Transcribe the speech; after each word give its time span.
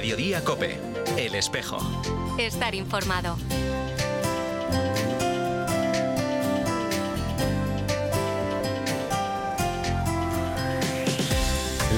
Mediodía 0.00 0.42
Cope, 0.42 0.80
El 1.18 1.34
Espejo. 1.34 1.76
Estar 2.38 2.74
informado. 2.74 3.36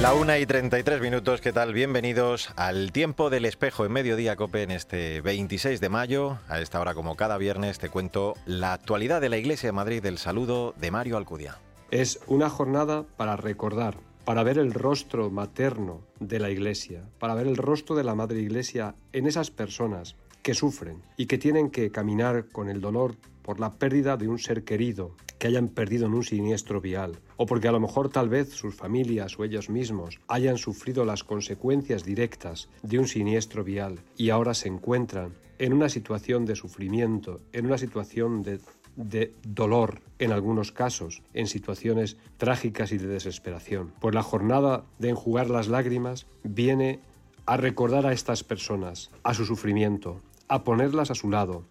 La 0.01 0.15
una 0.15 0.41
y 0.41 0.47
33 0.47 1.01
minutos, 1.01 1.41
¿qué 1.41 1.53
tal? 1.53 1.73
Bienvenidos 1.73 2.51
al 2.57 2.91
tiempo 2.91 3.31
del 3.31 3.45
espejo 3.45 3.87
en 3.87 3.93
Mediodía 3.93 4.35
Cope 4.35 4.65
en 4.65 4.73
este 4.73 5.21
26 5.21 5.81
de 5.81 5.89
mayo. 5.89 6.39
A 6.49 6.59
esta 6.59 6.81
hora, 6.81 6.95
como 6.95 7.15
cada 7.15 7.39
viernes, 7.39 7.79
te 7.79 7.89
cuento 7.89 8.35
la 8.47 8.73
actualidad 8.73 9.21
de 9.21 9.29
la 9.29 9.37
Iglesia 9.37 9.69
de 9.69 9.75
Madrid 9.75 10.03
del 10.03 10.19
saludo 10.19 10.75
de 10.77 10.91
Mario 10.91 11.19
Alcudia. 11.19 11.61
Es 11.93 12.19
una 12.27 12.51
jornada 12.51 13.05
para 13.17 13.37
recordar, 13.37 13.95
para 14.25 14.43
ver 14.43 14.59
el 14.59 14.73
rostro 14.73 15.31
materno 15.31 16.01
de 16.21 16.39
la 16.39 16.51
Iglesia, 16.51 17.09
para 17.19 17.35
ver 17.35 17.47
el 17.47 17.57
rostro 17.57 17.97
de 17.97 18.05
la 18.05 18.15
Madre 18.15 18.41
Iglesia 18.41 18.95
en 19.13 19.27
esas 19.27 19.51
personas 19.51 20.17
que 20.43 20.55
sufren 20.55 21.03
y 21.17 21.27
que 21.27 21.39
tienen 21.39 21.71
que 21.71 21.91
caminar 21.91 22.47
con 22.49 22.69
el 22.69 22.81
dolor 22.81 23.17
por 23.43 23.59
la 23.59 23.75
pérdida 23.75 24.17
de 24.17 24.29
un 24.29 24.39
ser 24.39 24.65
querido 24.65 25.17
que 25.39 25.49
hayan 25.49 25.69
perdido 25.69 26.07
en 26.07 26.15
un 26.15 26.23
siniestro 26.23 26.81
vial, 26.81 27.19
o 27.37 27.47
porque 27.47 27.67
a 27.67 27.73
lo 27.73 27.81
mejor 27.81 28.09
tal 28.09 28.29
vez 28.29 28.51
sus 28.51 28.77
familias 28.77 29.37
o 29.39 29.45
ellos 29.45 29.69
mismos 29.69 30.21
hayan 30.29 30.57
sufrido 30.57 31.05
las 31.05 31.25
consecuencias 31.25 32.05
directas 32.05 32.69
de 32.83 33.01
un 33.01 33.09
siniestro 33.09 33.65
vial 33.65 33.99
y 34.17 34.31
ahora 34.31 34.55
se 34.55 34.69
encuentran 34.69 35.35
en 35.59 35.73
una 35.73 35.89
situación 35.89 36.45
de 36.45 36.55
sufrimiento, 36.55 37.41
en 37.53 37.67
una 37.67 37.79
situación 37.79 38.43
de, 38.43 38.61
de 38.97 39.35
dolor 39.43 40.01
en 40.19 40.33
algunos 40.33 40.73
casos, 40.73 41.23
en 41.35 41.47
situaciones 41.47 42.17
trágicas 42.37 42.93
y 42.93 42.99
de 42.99 43.09
desesperación. 43.09 43.93
Pues 44.01 44.15
la 44.15 44.23
jornada 44.23 44.85
de 44.99 45.11
enjugar 45.11 45.51
las 45.51 45.69
lágrimas 45.69 46.27
viene 46.45 47.01
a 47.47 47.57
recordar 47.57 48.07
a 48.07 48.13
estas 48.13 48.45
personas, 48.45 49.11
a 49.23 49.35
su 49.35 49.45
sufrimiento, 49.45 50.21
a 50.49 50.65
ponerlas 50.65 51.11
a 51.11 51.15
su 51.15 51.31
lado, 51.31 51.65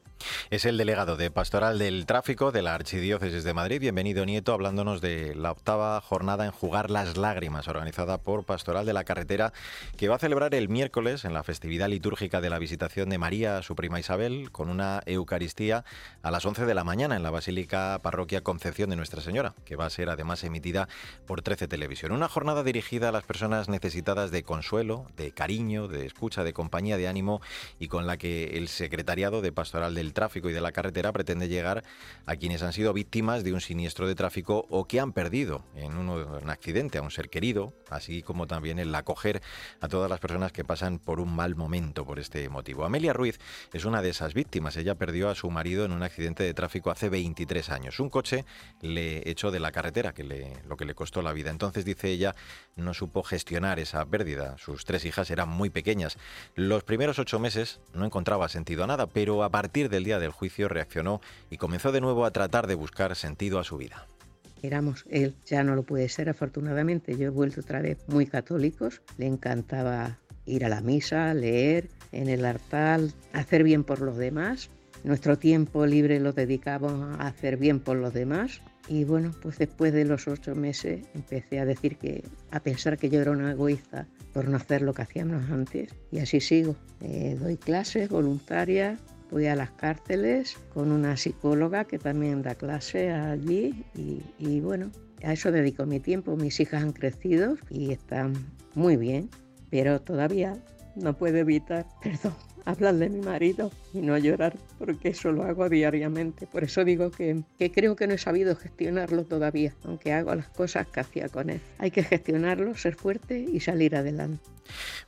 es 0.50 0.66
el 0.66 0.78
delegado 0.78 1.16
de 1.18 1.32
Pastoral 1.32 1.80
del 1.80 2.06
Tráfico 2.06 2.52
de 2.52 2.62
la 2.62 2.76
Archidiócesis 2.76 3.44
de 3.44 3.54
Madrid. 3.54 3.80
Bienvenido, 3.80 4.26
Nieto, 4.26 4.54
hablándonos 4.54 5.02
de 5.02 5.36
la 5.36 5.52
octava 5.52 6.00
jornada 6.02 6.46
en 6.46 6.52
Jugar 6.52 6.90
las 6.90 7.18
Lágrimas, 7.18 7.68
organizada 7.68 8.18
por 8.18 8.46
Pastoral 8.46 8.86
de 8.86 8.94
la 8.94 9.04
Carretera, 9.04 9.54
que 9.98 10.08
va 10.08 10.16
a 10.16 10.20
celebrar 10.20 10.54
el 10.56 10.70
miércoles 10.70 11.26
en 11.26 11.34
la 11.34 11.44
festividad 11.44 11.90
litúrgica 11.90 12.42
de 12.42 12.50
la 12.50 12.60
visitación 12.60 13.10
de 13.10 13.18
María 13.18 13.62
su 13.62 13.76
prima 13.76 14.00
Isabel, 14.00 14.52
con 14.52 14.70
una 14.70 15.02
Eucaristía 15.06 15.86
a 16.22 16.32
las 16.32 16.46
11 16.46 16.66
de 16.66 16.74
la 16.74 16.84
mañana 16.84 17.16
en 17.16 17.24
la 17.24 17.32
Basílica 17.32 18.00
Parroquia 18.02 18.42
Concepción 18.42 18.90
de 18.90 18.96
Nuestra 18.96 19.22
Señora, 19.22 19.54
que 19.66 19.76
va 19.76 19.86
a 19.86 19.90
ser 19.90 20.10
además 20.10 20.44
emitida 20.44 20.88
por 21.26 21.42
13 21.42 21.68
Televisión. 21.68 22.12
Una 22.12 22.28
jornada 22.28 22.64
dirigida 22.64 23.10
a 23.10 23.12
las 23.12 23.24
personas 23.24 23.70
necesitadas 23.70 24.32
de 24.32 24.44
consuelo, 24.44 25.08
de 25.16 25.32
cariño, 25.32 25.88
de 25.88 26.06
escucha, 26.06 26.44
de 26.44 26.54
compañía, 26.54 26.98
de 26.98 27.08
ánimo 27.08 27.42
y 27.80 27.88
con 27.88 28.08
la 28.08 28.18
que 28.18 28.58
el 28.58 28.68
Secretariado 28.68 29.42
de 29.42 29.52
Pastoral 29.52 29.96
del 29.96 30.11
tráfico 30.14 30.50
y 30.50 30.54
de 30.54 30.62
la 30.62 30.72
carretera 30.72 31.12
pretende 31.12 31.48
llegar 31.48 31.84
a 32.26 32.36
quienes 32.36 32.64
han 32.64 32.74
sido 32.74 32.94
víctimas 32.94 33.44
de 33.44 33.54
un 33.54 33.62
siniestro 33.62 34.08
de 34.08 34.16
tráfico 34.16 34.66
o 34.70 34.86
que 34.86 35.00
han 35.00 35.14
perdido 35.14 35.64
en 35.76 35.98
un, 35.98 36.50
accidente 36.50 36.98
a 36.98 37.02
un 37.02 37.12
ser 37.12 37.30
querido, 37.30 37.74
así 37.90 38.22
como 38.22 38.48
también 38.48 38.80
el 38.80 38.94
acoger 38.94 39.42
a 39.80 39.88
todas 39.88 40.10
las 40.10 40.20
personas 40.20 40.52
que 40.52 40.64
pasan 40.64 41.00
por 41.00 41.20
un 41.20 41.36
mal 41.36 41.56
momento 41.56 42.06
por 42.06 42.20
este 42.20 42.48
motivo. 42.50 42.86
Amelia 42.86 43.14
Ruiz 43.14 43.40
es 43.74 43.86
una 43.86 44.02
de 44.02 44.10
esas 44.10 44.34
víctimas. 44.34 44.78
Ella 44.78 44.96
perdió 44.96 45.30
a 45.30 45.36
su 45.36 45.50
marido 45.50 45.86
en 45.86 45.92
un 45.92 46.04
accidente 46.04 46.44
de 46.44 46.54
tráfico 46.54 46.92
hace 46.92 47.10
23 47.10 47.70
años. 47.70 48.00
Un 48.00 48.10
coche 48.10 48.46
le 48.82 49.30
echó 49.30 49.52
de 49.52 49.60
la 49.60 49.72
carretera, 49.72 50.14
que 50.14 50.24
lo 50.68 50.78
que 50.78 50.86
le 50.86 50.96
costó 50.96 51.22
la 51.22 51.34
vida. 51.34 51.50
Entonces, 51.50 51.86
dice 51.86 52.10
ella, 52.10 52.36
no 52.76 52.94
supo 52.94 53.24
gestionar 53.24 53.80
esa 53.80 54.06
pérdida. 54.06 54.58
Sus 54.58 54.86
tres 54.86 55.06
hijas 55.06 55.30
eran 55.32 55.50
muy 55.50 55.70
pequeñas. 55.70 56.18
Los 56.56 56.84
primeros 56.84 57.20
ocho 57.20 57.40
meses 57.40 57.80
no 57.94 58.06
encontraba 58.06 58.50
sentido 58.50 58.84
a 58.84 58.88
nada, 58.88 59.08
pero 59.08 59.44
a 59.44 59.50
partir 59.50 59.90
del 59.90 60.01
día 60.04 60.20
del 60.20 60.32
juicio 60.32 60.68
reaccionó 60.68 61.22
y 61.50 61.58
comenzó 61.58 61.92
de 61.92 62.02
nuevo 62.02 62.26
a 62.26 62.32
tratar 62.32 62.68
de 62.68 62.76
buscar 62.76 63.16
sentido 63.16 63.60
a 63.60 63.64
su 63.64 63.78
vida. 63.78 64.08
Éramos, 64.64 65.06
él 65.10 65.34
ya 65.46 65.64
no 65.64 65.76
lo 65.76 65.84
puede 65.84 66.08
ser 66.08 66.30
afortunadamente, 66.30 67.18
yo 67.18 67.28
he 67.28 67.30
vuelto 67.30 67.62
otra 67.62 67.82
vez 67.82 67.98
muy 68.08 68.28
católicos, 68.28 69.02
le 69.18 69.26
encantaba 69.26 70.20
ir 70.46 70.66
a 70.66 70.70
la 70.70 70.82
misa, 70.82 71.34
leer 71.34 71.90
en 72.12 72.30
el 72.30 72.46
altar, 72.46 73.02
hacer 73.34 73.64
bien 73.64 73.84
por 73.84 74.02
los 74.02 74.18
demás. 74.18 74.70
Nuestro 75.04 75.38
tiempo 75.38 75.86
libre 75.86 76.20
lo 76.20 76.34
dedicamos 76.34 76.94
a 77.20 77.28
hacer 77.28 77.58
bien 77.58 77.80
por 77.80 77.98
los 77.98 78.14
demás. 78.14 78.62
Y 78.88 79.04
bueno, 79.04 79.32
pues 79.42 79.58
después 79.58 79.94
de 79.94 80.06
los 80.06 80.28
ocho 80.28 80.56
meses 80.56 81.06
empecé 81.14 81.60
a 81.60 81.66
decir 81.66 81.98
que, 81.98 82.24
a 82.52 82.60
pensar 82.60 82.98
que 82.98 83.10
yo 83.10 83.22
era 83.22 83.32
una 83.32 83.52
egoísta 83.52 84.08
por 84.34 84.48
no 84.48 84.58
hacer 84.58 84.82
lo 84.82 84.94
que 84.94 85.04
hacíamos 85.04 85.50
antes. 85.50 85.94
Y 86.12 86.20
así 86.20 86.40
sigo. 86.40 86.76
Eh, 87.00 87.38
doy 87.40 87.58
clases 87.58 88.10
voluntarias, 88.10 89.00
Voy 89.32 89.48
a 89.48 89.56
las 89.56 89.72
cárceles 89.72 90.58
con 90.74 90.92
una 90.92 91.16
psicóloga 91.16 91.86
que 91.86 91.98
también 91.98 92.42
da 92.42 92.54
clase 92.54 93.12
allí 93.12 93.86
y, 94.38 94.60
bueno, 94.60 94.92
a 95.24 95.32
eso 95.32 95.52
dedico 95.52 95.86
mi 95.86 96.02
tiempo. 96.02 96.36
Mis 96.36 96.60
hijas 96.60 96.84
han 96.84 96.92
crecido 96.92 97.56
y 97.70 97.92
están 97.92 98.34
muy 98.76 98.98
bien, 98.98 99.30
pero 99.70 100.02
todavía 100.02 100.54
no 100.96 101.18
puedo 101.18 101.38
evitar, 101.38 101.88
perdón, 102.04 102.36
hablar 102.66 102.96
de 102.96 103.10
mi 103.10 103.22
marido 103.22 103.72
y 103.94 104.00
no 104.00 104.18
llorar, 104.18 104.56
porque 104.78 105.10
eso 105.10 105.32
lo 105.32 105.44
hago 105.44 105.70
diariamente. 105.70 106.48
Por 106.48 106.64
eso 106.64 106.84
digo 106.84 107.12
que, 107.12 107.42
que, 107.58 107.72
creo 107.72 107.96
que 107.96 108.08
no 108.08 108.14
he 108.14 108.18
sabido 108.18 108.56
gestionarlo 108.56 109.26
todavía, 109.26 109.74
aunque 109.84 110.14
hago 110.14 110.34
las 110.36 110.50
cosas 110.50 110.88
que 110.88 111.00
hacía 111.00 111.30
con 111.30 111.50
él. 111.50 111.62
Hay 111.80 111.92
que 111.92 112.04
gestionarlo, 112.04 112.76
ser 112.76 112.96
fuerte 112.96 113.40
y 113.40 113.60
salir 113.60 113.96
adelante. 113.96 114.42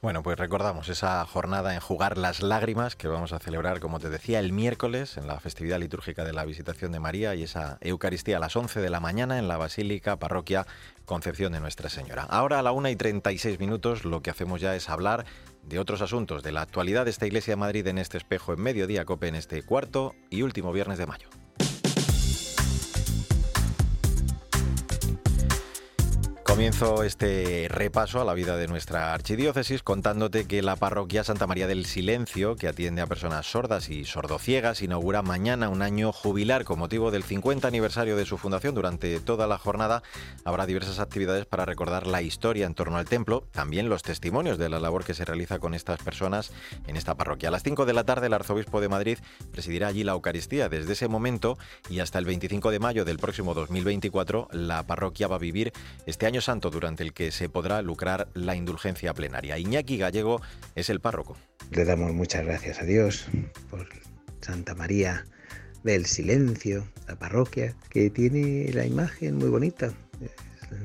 Bueno, 0.01 0.23
pues 0.23 0.37
recordamos 0.37 0.89
esa 0.89 1.25
jornada 1.25 1.73
en 1.73 1.79
Jugar 1.79 2.17
las 2.17 2.41
Lágrimas 2.41 2.95
que 2.95 3.07
vamos 3.07 3.33
a 3.33 3.39
celebrar, 3.39 3.79
como 3.79 3.99
te 3.99 4.09
decía, 4.09 4.39
el 4.39 4.51
miércoles 4.51 5.17
en 5.17 5.27
la 5.27 5.39
festividad 5.39 5.79
litúrgica 5.79 6.23
de 6.25 6.33
la 6.33 6.45
Visitación 6.45 6.91
de 6.91 6.99
María 6.99 7.35
y 7.35 7.43
esa 7.43 7.77
Eucaristía 7.81 8.37
a 8.37 8.39
las 8.39 8.55
11 8.55 8.81
de 8.81 8.89
la 8.89 8.99
mañana 8.99 9.39
en 9.39 9.47
la 9.47 9.57
Basílica 9.57 10.17
Parroquia 10.17 10.65
Concepción 11.05 11.53
de 11.53 11.59
Nuestra 11.59 11.89
Señora. 11.89 12.23
Ahora 12.23 12.59
a 12.59 12.63
la 12.63 12.71
1 12.71 12.89
y 12.89 12.95
36 12.95 13.59
minutos 13.59 14.05
lo 14.05 14.21
que 14.21 14.29
hacemos 14.29 14.61
ya 14.61 14.75
es 14.75 14.89
hablar 14.89 15.25
de 15.63 15.79
otros 15.79 16.01
asuntos, 16.01 16.43
de 16.43 16.51
la 16.51 16.61
actualidad 16.61 17.05
de 17.05 17.11
esta 17.11 17.25
Iglesia 17.25 17.53
de 17.53 17.57
Madrid 17.57 17.87
en 17.87 17.97
este 17.97 18.17
espejo 18.17 18.53
en 18.53 18.61
mediodía 18.61 19.05
COPE 19.05 19.27
en 19.27 19.35
este 19.35 19.63
cuarto 19.63 20.15
y 20.29 20.41
último 20.41 20.71
viernes 20.71 20.97
de 20.97 21.05
mayo. 21.05 21.29
Comienzo 26.53 27.01
este 27.03 27.65
repaso 27.67 28.21
a 28.21 28.25
la 28.25 28.35
vida 28.35 28.57
de 28.57 28.67
nuestra 28.67 29.15
archidiócesis 29.15 29.81
contándote 29.81 30.45
que 30.45 30.61
la 30.61 30.75
parroquia 30.75 31.23
Santa 31.23 31.47
María 31.47 31.65
del 31.65 31.87
Silencio, 31.87 32.55
que 32.55 32.67
atiende 32.67 33.01
a 33.01 33.07
personas 33.07 33.47
sordas 33.47 33.89
y 33.89 34.05
sordociegas, 34.05 34.83
inaugura 34.83 35.23
mañana 35.23 35.69
un 35.69 35.81
año 35.81 36.11
jubilar 36.11 36.63
con 36.63 36.77
motivo 36.77 37.09
del 37.09 37.23
50 37.23 37.67
aniversario 37.67 38.15
de 38.15 38.27
su 38.27 38.37
fundación. 38.37 38.75
Durante 38.75 39.19
toda 39.19 39.47
la 39.47 39.57
jornada 39.57 40.03
habrá 40.45 40.67
diversas 40.67 40.99
actividades 40.99 41.47
para 41.47 41.65
recordar 41.65 42.05
la 42.05 42.21
historia 42.21 42.67
en 42.67 42.75
torno 42.75 42.97
al 42.97 43.05
templo, 43.05 43.47
también 43.51 43.89
los 43.89 44.03
testimonios 44.03 44.59
de 44.59 44.69
la 44.69 44.79
labor 44.79 45.05
que 45.05 45.15
se 45.15 45.25
realiza 45.25 45.57
con 45.57 45.73
estas 45.73 46.03
personas 46.03 46.51
en 46.85 46.97
esta 46.97 47.15
parroquia. 47.15 47.49
A 47.49 47.51
las 47.51 47.63
5 47.63 47.87
de 47.87 47.93
la 47.93 48.03
tarde 48.03 48.27
el 48.27 48.33
arzobispo 48.33 48.79
de 48.79 48.89
Madrid 48.89 49.17
presidirá 49.51 49.87
allí 49.87 50.03
la 50.03 50.11
Eucaristía. 50.11 50.69
Desde 50.69 50.93
ese 50.93 51.07
momento 51.07 51.57
y 51.89 51.99
hasta 51.99 52.19
el 52.19 52.25
25 52.25 52.69
de 52.69 52.77
mayo 52.77 53.05
del 53.05 53.17
próximo 53.17 53.55
2024, 53.55 54.49
la 54.51 54.83
parroquia 54.83 55.27
va 55.27 55.37
a 55.37 55.39
vivir 55.39 55.73
este 56.05 56.27
año 56.27 56.42
santo 56.43 56.69
durante 56.69 57.03
el 57.03 57.13
que 57.13 57.31
se 57.31 57.49
podrá 57.49 57.81
lucrar 57.81 58.27
la 58.33 58.55
indulgencia 58.55 59.13
plenaria. 59.13 59.57
Iñaki 59.57 59.97
Gallego 59.97 60.41
es 60.75 60.89
el 60.89 60.99
párroco. 60.99 61.37
Le 61.71 61.85
damos 61.85 62.13
muchas 62.13 62.45
gracias 62.45 62.79
a 62.79 62.85
Dios 62.85 63.27
por 63.69 63.87
Santa 64.41 64.75
María 64.75 65.25
del 65.83 66.05
Silencio, 66.05 66.87
la 67.07 67.15
parroquia, 67.15 67.75
que 67.89 68.09
tiene 68.09 68.71
la 68.73 68.85
imagen 68.85 69.37
muy 69.37 69.49
bonita. 69.49 69.93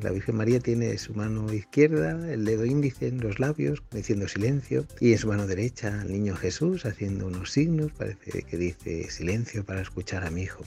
La 0.02 0.10
Virgen 0.10 0.36
María 0.36 0.60
tiene 0.60 0.98
su 0.98 1.14
mano 1.14 1.50
izquierda, 1.52 2.10
el 2.30 2.44
dedo 2.44 2.66
índice 2.66 3.08
en 3.08 3.20
los 3.20 3.38
labios, 3.38 3.82
diciendo 3.90 4.28
silencio, 4.28 4.86
y 5.00 5.12
en 5.12 5.18
su 5.18 5.28
mano 5.28 5.46
derecha 5.46 6.02
el 6.02 6.12
niño 6.12 6.36
Jesús 6.36 6.84
haciendo 6.84 7.26
unos 7.26 7.52
signos, 7.52 7.92
parece 7.92 8.42
que 8.42 8.56
dice 8.56 9.10
silencio 9.10 9.64
para 9.64 9.80
escuchar 9.80 10.24
a 10.26 10.30
mi 10.30 10.42
hijo. 10.42 10.62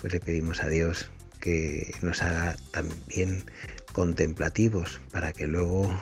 Pues 0.00 0.12
le 0.12 0.20
pedimos 0.20 0.62
a 0.62 0.68
Dios 0.68 1.10
que 1.40 1.92
nos 2.02 2.22
haga 2.22 2.56
también 2.70 3.44
contemplativos 3.92 5.00
para 5.10 5.32
que 5.32 5.46
luego, 5.46 5.92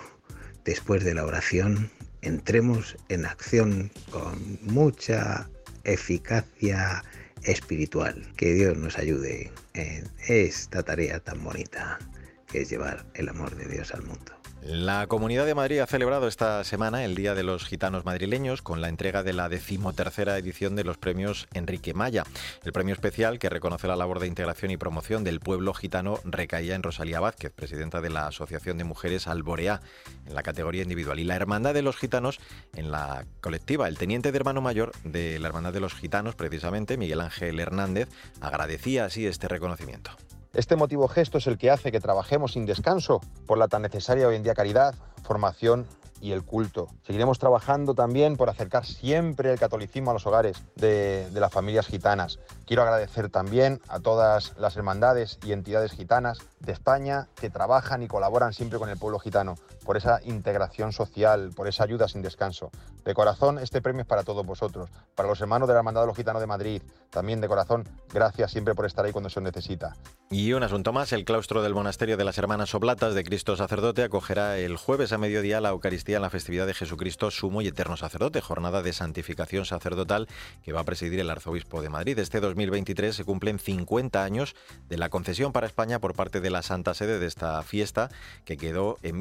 después 0.65 1.05
de 1.05 1.15
la 1.15 1.25
oración, 1.25 1.91
entremos 2.23 2.97
en 3.09 3.27
acción 3.27 3.91
con 4.11 4.59
mucha 4.63 5.49
eficacia 5.85 7.05
espiritual. 7.43 8.33
Que 8.37 8.53
Dios 8.55 8.77
nos 8.77 8.99
ayude 8.99 9.53
en 9.75 10.09
esta 10.29 10.83
tarea 10.83 11.21
tan 11.21 11.43
bonita 11.43 11.99
que 12.47 12.63
es 12.63 12.71
llevar 12.71 13.07
el 13.15 13.29
amor 13.29 13.55
de 13.57 13.67
Dios 13.67 13.95
al 13.95 14.03
mundo. 14.03 14.40
La 14.63 15.07
Comunidad 15.07 15.47
de 15.47 15.55
Madrid 15.55 15.79
ha 15.79 15.87
celebrado 15.87 16.29
esta 16.29 16.63
semana 16.65 17.07
el 17.07 17.15
Día 17.15 17.35
de 17.35 17.43
los 17.43 17.65
Gitanos 17.65 18.05
Madrileños 18.05 18.61
con 18.61 18.83
la 18.83 18.91
entrega 18.91 19.23
de 19.23 19.33
la 19.33 19.49
decimotercera 19.49 20.37
edición 20.37 20.77
de 20.77 20.85
los 20.85 20.99
premios 20.99 21.49
Enrique 21.55 21.95
Maya. 21.95 22.25
El 22.63 22.73
premio 22.73 22.93
especial 22.93 23.39
que 23.39 23.49
reconoce 23.49 23.89
la 23.89 23.97
labor 23.97 24.21
de 24.21 24.27
integración 24.27 24.71
y 24.71 24.77
promoción 24.77 25.25
del 25.25 25.41
pueblo 25.41 25.73
gitano 25.73 26.21
recaía 26.25 26.75
en 26.75 26.83
Rosalía 26.83 27.21
Vázquez, 27.21 27.53
presidenta 27.53 28.03
de 28.03 28.11
la 28.11 28.27
Asociación 28.27 28.77
de 28.77 28.85
Mujeres 28.85 29.27
Alborea, 29.27 29.81
en 30.27 30.35
la 30.35 30.43
categoría 30.43 30.83
individual, 30.83 31.19
y 31.21 31.25
la 31.25 31.37
Hermandad 31.37 31.73
de 31.73 31.83
los 31.83 31.97
Gitanos 31.97 32.39
en 32.75 32.91
la 32.91 33.25
colectiva. 33.41 33.89
El 33.89 33.97
teniente 33.97 34.31
de 34.31 34.37
hermano 34.37 34.61
mayor 34.61 34.93
de 35.05 35.39
la 35.39 35.49
Hermandad 35.49 35.73
de 35.73 35.81
los 35.81 35.95
Gitanos, 35.95 36.35
precisamente, 36.35 36.99
Miguel 36.99 37.23
Ángel 37.23 37.59
Hernández, 37.61 38.11
agradecía 38.43 39.07
así 39.07 39.27
este 39.27 39.49
reconocimiento. 39.49 40.11
Este 40.53 40.75
motivo 40.75 41.07
gesto 41.07 41.39
es 41.39 41.47
el 41.47 41.59
que 41.59 41.71
hace 41.71 41.93
que 41.93 42.01
trabajemos 42.01 42.53
sin 42.53 42.67
descanso 42.67 43.21
por 43.47 43.57
la 43.57 43.69
tan 43.69 43.83
necesaria 43.83 44.27
hoy 44.27 44.35
en 44.35 44.43
día 44.43 44.53
caridad, 44.53 44.97
formación 45.23 45.87
y 46.21 46.33
el 46.33 46.45
culto. 46.45 46.89
Seguiremos 47.07 47.39
trabajando 47.39 47.95
también 47.95 48.37
por 48.37 48.51
acercar 48.51 48.85
siempre 48.85 49.53
el 49.53 49.61
catolicismo 49.61 50.11
a 50.11 50.15
los 50.15 50.27
hogares 50.27 50.63
de, 50.75 51.29
las 51.33 51.53
familias 51.53 51.87
gitanas. 51.87 52.41
Quiero 52.67 52.83
agradecer 52.83 53.31
también 53.31 53.81
a 53.89 54.01
todas 54.01 54.55
las 54.59 54.77
hermandades 54.77 55.39
y 55.45 55.53
entidades 55.53 55.93
gitanas 55.93 56.39
de 56.59 56.73
España 56.73 57.29
que 57.37 57.49
trabajan 57.49 58.03
y 58.03 58.09
colaboran 58.09 58.53
siempre 58.53 58.81
con 58.81 58.89
el 58.89 58.99
pueblo 58.99 59.21
gitano 59.21 59.55
por 59.91 59.97
esa 59.97 60.21
integración 60.23 60.93
social, 60.93 61.51
por 61.57 61.67
esa 61.67 61.83
ayuda 61.83 62.07
sin 62.07 62.23
descanso. 62.23 62.71
De 63.05 63.13
corazón, 63.13 63.59
este 63.59 63.83
premio 63.83 64.03
es 64.03 64.07
para 64.07 64.23
todos 64.23 64.47
vosotros, 64.47 64.89
para 65.17 65.29
los 65.29 65.41
hermanos 65.41 65.67
de 65.67 65.75
la 65.75 65.81
Hermandad 65.81 66.03
de 66.03 66.07
los 66.07 66.17
Gitanos 66.17 66.41
de 66.41 66.47
Madrid. 66.47 66.81
También 67.11 67.41
de 67.41 67.49
corazón, 67.49 67.89
gracias 68.15 68.53
siempre 68.53 68.77
por 68.77 68.87
estar 68.87 69.05
ahí 69.05 69.11
cuando 69.11 69.31
se 69.31 69.41
necesita. 69.41 69.97
Y 70.31 70.53
un 70.53 70.63
asunto 70.63 70.93
más, 70.93 71.13
el 71.13 71.25
claustro 71.25 71.61
del 71.61 71.75
monasterio 71.75 72.17
de 72.17 72.23
las 72.23 72.39
Hermanas 72.39 72.73
Oblatas 72.77 73.15
de 73.15 73.25
Cristo 73.25 73.57
Sacerdote 73.57 74.05
acogerá 74.05 74.59
el 74.59 74.77
jueves 74.77 75.13
a 75.13 75.19
mediodía 75.19 75.61
la 75.61 75.71
Eucaristía 75.71 76.17
en 76.17 76.23
la 76.23 76.31
festividad 76.31 76.69
de 76.69 76.75
Jesucristo 76.75 77.33
Sumo 77.33 77.61
y 77.61 77.67
Eterno 77.67 77.97
Sacerdote, 77.97 78.41
jornada 78.41 78.83
de 78.83 78.93
santificación 78.93 79.65
sacerdotal 79.65 80.29
que 80.63 80.73
va 80.73 80.83
a 80.83 80.85
presidir 80.85 81.19
el 81.19 81.31
arzobispo 81.31 81.83
de 81.83 81.89
Madrid. 81.89 82.17
Este 82.17 82.39
2023 82.39 83.17
se 83.17 83.25
cumplen 83.25 83.59
50 83.59 84.23
años 84.23 84.55
de 84.89 84.99
la 84.99 85.09
concesión 85.09 85.51
para 85.51 85.67
España 85.67 85.99
por 85.99 86.15
parte 86.15 86.41
de 86.41 86.51
la 86.51 86.63
Santa 86.63 86.95
Sede 86.95 87.19
de 87.19 87.27
esta 87.27 87.61
fiesta 87.65 88.09
que 88.45 88.57
quedó 88.57 88.99
en 89.03 89.19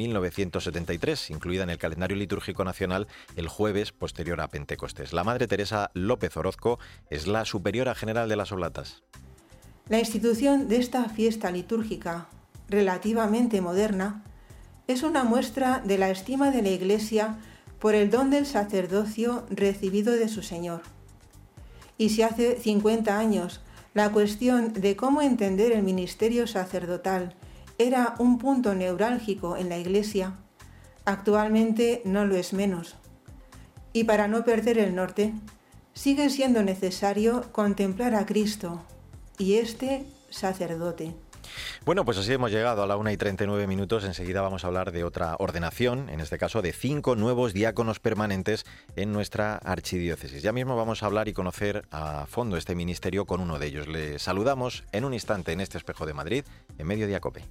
1973, 0.59 1.29
incluida 1.31 1.63
en 1.63 1.69
el 1.69 1.77
calendario 1.77 2.17
litúrgico 2.17 2.63
nacional 2.63 3.07
el 3.35 3.47
jueves 3.47 3.91
posterior 3.91 4.41
a 4.41 4.49
Pentecostés. 4.49 5.13
La 5.13 5.23
Madre 5.23 5.47
Teresa 5.47 5.91
López 5.93 6.35
Orozco 6.37 6.79
es 7.09 7.27
la 7.27 7.45
superiora 7.45 7.95
general 7.95 8.29
de 8.29 8.35
las 8.35 8.51
Oblatas. 8.51 9.03
La 9.87 9.99
institución 9.99 10.67
de 10.67 10.77
esta 10.77 11.09
fiesta 11.09 11.49
litúrgica, 11.49 12.27
relativamente 12.67 13.61
moderna, 13.61 14.23
es 14.87 15.03
una 15.03 15.23
muestra 15.23 15.81
de 15.83 15.97
la 15.97 16.09
estima 16.09 16.51
de 16.51 16.61
la 16.61 16.69
Iglesia 16.69 17.37
por 17.79 17.95
el 17.95 18.09
don 18.09 18.29
del 18.29 18.45
sacerdocio 18.45 19.45
recibido 19.49 20.13
de 20.13 20.27
su 20.27 20.43
Señor. 20.43 20.81
Y 21.97 22.09
si 22.09 22.21
hace 22.21 22.57
50 22.59 23.17
años 23.17 23.61
la 23.93 24.11
cuestión 24.11 24.73
de 24.73 24.95
cómo 24.95 25.21
entender 25.21 25.71
el 25.71 25.83
ministerio 25.83 26.47
sacerdotal 26.47 27.35
era 27.77 28.15
un 28.19 28.37
punto 28.37 28.75
neurálgico 28.75 29.57
en 29.57 29.69
la 29.69 29.77
Iglesia, 29.77 30.35
actualmente 31.05 32.01
no 32.05 32.25
lo 32.25 32.35
es 32.35 32.53
menos. 32.53 32.95
Y 33.93 34.03
para 34.03 34.27
no 34.27 34.45
perder 34.45 34.77
el 34.77 34.95
norte, 34.95 35.33
sigue 35.93 36.29
siendo 36.29 36.63
necesario 36.63 37.51
contemplar 37.51 38.15
a 38.15 38.25
Cristo 38.25 38.83
y 39.37 39.55
este 39.55 40.05
sacerdote. 40.29 41.15
Bueno, 41.85 42.05
pues 42.05 42.17
así 42.17 42.33
hemos 42.33 42.51
llegado 42.51 42.83
a 42.83 42.87
la 42.87 42.97
1 42.97 43.11
y 43.11 43.17
39 43.17 43.67
minutos. 43.67 44.03
Enseguida 44.03 44.41
vamos 44.41 44.63
a 44.63 44.67
hablar 44.67 44.91
de 44.91 45.03
otra 45.03 45.35
ordenación, 45.39 46.09
en 46.09 46.19
este 46.19 46.37
caso 46.37 46.61
de 46.61 46.73
cinco 46.73 47.15
nuevos 47.15 47.53
diáconos 47.53 47.99
permanentes 47.99 48.65
en 48.95 49.11
nuestra 49.11 49.55
archidiócesis. 49.55 50.43
Ya 50.43 50.51
mismo 50.51 50.75
vamos 50.75 51.03
a 51.03 51.07
hablar 51.07 51.27
y 51.27 51.33
conocer 51.33 51.85
a 51.91 52.25
fondo 52.27 52.57
este 52.57 52.75
ministerio 52.75 53.25
con 53.25 53.41
uno 53.41 53.59
de 53.59 53.67
ellos. 53.67 53.87
Le 53.87 54.19
saludamos 54.19 54.83
en 54.91 55.05
un 55.05 55.13
instante 55.13 55.51
en 55.51 55.61
este 55.61 55.77
espejo 55.77 56.05
de 56.05 56.13
Madrid, 56.13 56.43
en 56.77 56.87
Mediodía 56.87 57.19
Cope. 57.19 57.45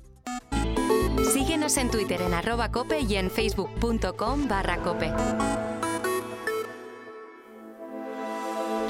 Síguenos 1.69 1.77
en 1.77 1.91
Twitter 1.91 2.23
en 2.23 2.33
arroba 2.33 2.73
cope 2.73 3.01
y 3.01 3.17
en 3.17 3.31
facebook.com 3.31 4.49
barra 4.49 4.79
cope. 4.79 5.13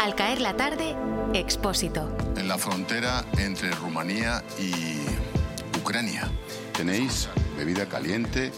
Al 0.01 0.15
caer 0.15 0.41
la 0.41 0.57
tarde, 0.57 0.95
Expósito. 1.35 2.09
En 2.37 2.47
la 2.47 2.57
frontera 2.57 3.25
entre 3.37 3.73
Rumanía 3.73 4.45
y 4.61 4.99
Ucrania. 5.81 6.31
Tenéis 6.73 7.29
bebida 7.57 7.87
caliente, 7.87 8.53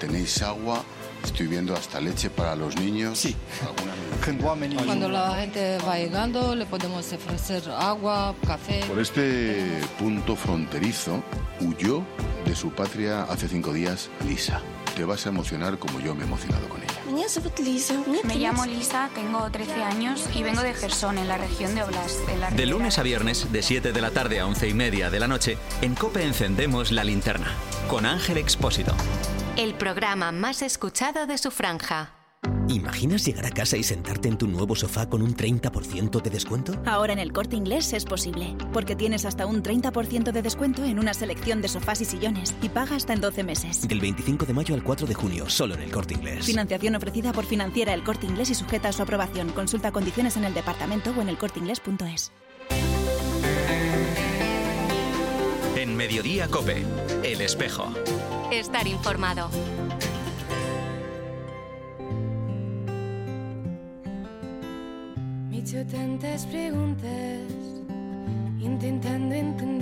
tenéis 0.00 0.40
agua, 0.40 0.82
estoy 1.22 1.46
viendo 1.46 1.74
hasta 1.74 2.00
leche 2.00 2.30
para 2.30 2.56
los 2.56 2.76
niños. 2.76 3.18
Sí. 3.18 3.36
Cuando 4.86 5.08
la 5.10 5.34
gente 5.34 5.78
va 5.86 5.98
llegando, 5.98 6.54
le 6.54 6.64
podemos 6.64 7.12
ofrecer 7.12 7.62
agua, 7.70 8.34
café. 8.46 8.82
Por 8.88 8.98
este 8.98 9.82
punto 9.98 10.34
fronterizo 10.34 11.22
huyó 11.60 12.02
de 12.46 12.56
su 12.56 12.70
patria 12.70 13.24
hace 13.24 13.48
cinco 13.48 13.72
días 13.72 14.08
Lisa. 14.26 14.62
Te 14.94 15.04
vas 15.04 15.26
a 15.26 15.28
emocionar 15.28 15.78
como 15.78 16.00
yo 16.00 16.14
me 16.14 16.22
he 16.22 16.26
emocionado 16.26 16.68
con 16.68 16.82
ella. 16.82 16.94
Me 18.24 18.36
llamo 18.36 18.64
Lisa, 18.64 19.10
tengo 19.14 19.50
13 19.50 19.82
años 19.82 20.24
y 20.34 20.42
vengo 20.42 20.62
de 20.62 20.72
Gerson, 20.72 21.18
en 21.18 21.28
la 21.28 21.36
región 21.36 21.74
de 21.74 21.82
Oblast. 21.82 22.20
La 22.38 22.50
de 22.50 22.66
lunes 22.66 22.98
a 22.98 23.02
viernes, 23.02 23.52
de 23.52 23.62
7 23.62 23.92
de 23.92 24.00
la 24.00 24.10
tarde 24.10 24.40
a 24.40 24.46
11 24.46 24.68
y 24.68 24.74
media 24.74 25.10
de 25.10 25.20
la 25.20 25.28
noche, 25.28 25.58
en 25.82 25.94
COPE 25.94 26.24
encendemos 26.24 26.92
la 26.92 27.04
linterna. 27.04 27.52
Con 27.88 28.06
Ángel 28.06 28.38
Expósito. 28.38 28.94
El 29.56 29.74
programa 29.74 30.32
más 30.32 30.62
escuchado 30.62 31.26
de 31.26 31.38
su 31.38 31.50
franja. 31.50 32.15
¿Imaginas 32.68 33.24
llegar 33.24 33.46
a 33.46 33.50
casa 33.50 33.76
y 33.76 33.84
sentarte 33.84 34.28
en 34.28 34.38
tu 34.38 34.48
nuevo 34.48 34.74
sofá 34.74 35.08
con 35.08 35.22
un 35.22 35.36
30% 35.36 36.20
de 36.20 36.30
descuento? 36.30 36.74
Ahora 36.84 37.12
en 37.12 37.20
el 37.20 37.32
corte 37.32 37.54
inglés 37.54 37.92
es 37.92 38.04
posible, 38.04 38.56
porque 38.72 38.96
tienes 38.96 39.24
hasta 39.24 39.46
un 39.46 39.62
30% 39.62 40.32
de 40.32 40.42
descuento 40.42 40.84
en 40.84 40.98
una 40.98 41.14
selección 41.14 41.62
de 41.62 41.68
sofás 41.68 42.00
y 42.00 42.04
sillones 42.04 42.54
y 42.62 42.68
paga 42.68 42.96
hasta 42.96 43.12
en 43.12 43.20
12 43.20 43.44
meses. 43.44 43.86
Del 43.86 44.00
25 44.00 44.46
de 44.46 44.52
mayo 44.52 44.74
al 44.74 44.82
4 44.82 45.06
de 45.06 45.14
junio, 45.14 45.48
solo 45.48 45.74
en 45.74 45.82
el 45.82 45.92
corte 45.92 46.14
inglés. 46.14 46.44
Financiación 46.44 46.96
ofrecida 46.96 47.32
por 47.32 47.44
financiera 47.44 47.94
el 47.94 48.02
corte 48.02 48.26
inglés 48.26 48.50
y 48.50 48.54
sujeta 48.54 48.88
a 48.88 48.92
su 48.92 49.02
aprobación. 49.02 49.50
Consulta 49.50 49.92
condiciones 49.92 50.36
en 50.36 50.44
el 50.44 50.54
departamento 50.54 51.14
o 51.16 51.22
en 51.22 51.28
el 51.28 51.38
corteinglés.es. 51.38 52.32
En 55.76 55.94
Mediodía 55.94 56.48
Cope, 56.48 56.84
El 57.22 57.42
Espejo. 57.42 57.92
Estar 58.50 58.88
informado. 58.88 59.50
Tantas 65.84 66.46
preguntas, 66.46 67.04
intentando 68.60 69.34
entender. 69.34 69.75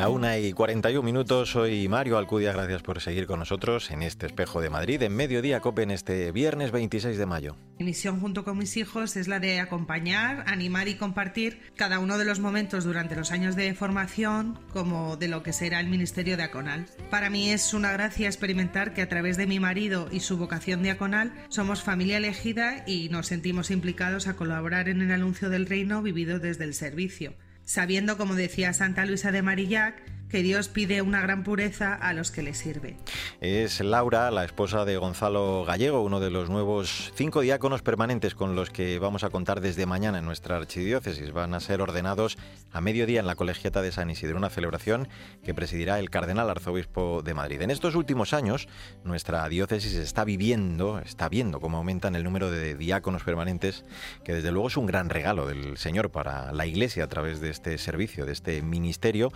La 0.00 0.08
1 0.08 0.38
y 0.38 0.52
41 0.54 1.02
minutos, 1.02 1.50
soy 1.50 1.86
Mario 1.86 2.16
Alcudia, 2.16 2.54
gracias 2.54 2.80
por 2.80 3.02
seguir 3.02 3.26
con 3.26 3.38
nosotros 3.38 3.90
en 3.90 4.02
este 4.02 4.24
espejo 4.24 4.62
de 4.62 4.70
Madrid, 4.70 5.02
en 5.02 5.14
Mediodía 5.14 5.60
Cope, 5.60 5.82
en 5.82 5.90
este 5.90 6.32
viernes 6.32 6.70
26 6.70 7.18
de 7.18 7.26
mayo. 7.26 7.54
Mi 7.78 7.84
misión 7.84 8.18
junto 8.18 8.42
con 8.42 8.56
mis 8.56 8.78
hijos 8.78 9.18
es 9.18 9.28
la 9.28 9.40
de 9.40 9.60
acompañar, 9.60 10.44
animar 10.46 10.88
y 10.88 10.94
compartir 10.94 11.60
cada 11.76 11.98
uno 11.98 12.16
de 12.16 12.24
los 12.24 12.40
momentos 12.40 12.84
durante 12.84 13.14
los 13.14 13.30
años 13.30 13.56
de 13.56 13.74
formación 13.74 14.58
como 14.72 15.18
de 15.18 15.28
lo 15.28 15.42
que 15.42 15.52
será 15.52 15.80
el 15.80 15.88
Ministerio 15.88 16.38
de 16.38 16.44
Aconal. 16.44 16.86
Para 17.10 17.28
mí 17.28 17.50
es 17.50 17.74
una 17.74 17.92
gracia 17.92 18.26
experimentar 18.26 18.94
que 18.94 19.02
a 19.02 19.08
través 19.10 19.36
de 19.36 19.46
mi 19.46 19.60
marido 19.60 20.08
y 20.10 20.20
su 20.20 20.38
vocación 20.38 20.82
de 20.82 20.92
Aconal 20.92 21.34
somos 21.50 21.82
familia 21.82 22.16
elegida 22.16 22.84
y 22.86 23.10
nos 23.10 23.26
sentimos 23.26 23.70
implicados 23.70 24.28
a 24.28 24.36
colaborar 24.36 24.88
en 24.88 25.02
el 25.02 25.12
anuncio 25.12 25.50
del 25.50 25.66
reino 25.66 26.00
vivido 26.00 26.38
desde 26.38 26.64
el 26.64 26.72
servicio 26.72 27.34
sabiendo, 27.70 28.18
como 28.18 28.34
decía 28.34 28.72
Santa 28.72 29.06
Luisa 29.06 29.30
de 29.30 29.42
Marillac, 29.42 29.94
que 30.30 30.42
Dios 30.42 30.68
pide 30.68 31.02
una 31.02 31.20
gran 31.20 31.42
pureza 31.42 31.94
a 31.94 32.12
los 32.12 32.30
que 32.30 32.42
le 32.42 32.54
sirve. 32.54 32.96
Es 33.40 33.80
Laura, 33.80 34.30
la 34.30 34.44
esposa 34.44 34.84
de 34.84 34.96
Gonzalo 34.96 35.64
Gallego, 35.64 36.02
uno 36.02 36.20
de 36.20 36.30
los 36.30 36.48
nuevos 36.48 37.12
cinco 37.14 37.40
diáconos 37.40 37.82
permanentes 37.82 38.34
con 38.34 38.54
los 38.54 38.70
que 38.70 38.98
vamos 38.98 39.24
a 39.24 39.30
contar 39.30 39.60
desde 39.60 39.86
mañana 39.86 40.18
en 40.18 40.24
nuestra 40.24 40.56
archidiócesis. 40.56 41.32
Van 41.32 41.52
a 41.52 41.60
ser 41.60 41.82
ordenados 41.82 42.38
a 42.72 42.80
mediodía 42.80 43.20
en 43.20 43.26
la 43.26 43.34
colegiata 43.34 43.82
de 43.82 43.92
San 43.92 44.08
Isidro, 44.08 44.38
una 44.38 44.50
celebración 44.50 45.08
que 45.42 45.52
presidirá 45.52 45.98
el 45.98 46.10
cardenal 46.10 46.48
arzobispo 46.48 47.22
de 47.22 47.34
Madrid. 47.34 47.60
En 47.62 47.70
estos 47.70 47.96
últimos 47.96 48.32
años, 48.32 48.68
nuestra 49.04 49.48
diócesis 49.48 49.94
está 49.94 50.24
viviendo, 50.24 51.00
está 51.00 51.28
viendo 51.28 51.60
cómo 51.60 51.78
aumentan 51.78 52.14
el 52.14 52.24
número 52.24 52.50
de 52.50 52.76
diáconos 52.76 53.24
permanentes, 53.24 53.84
que 54.24 54.32
desde 54.32 54.52
luego 54.52 54.68
es 54.68 54.76
un 54.76 54.86
gran 54.86 55.10
regalo 55.10 55.46
del 55.46 55.76
Señor 55.76 56.10
para 56.10 56.52
la 56.52 56.66
Iglesia 56.66 57.04
a 57.04 57.08
través 57.08 57.40
de 57.40 57.50
este 57.50 57.76
servicio, 57.78 58.26
de 58.26 58.32
este 58.32 58.62
ministerio 58.62 59.32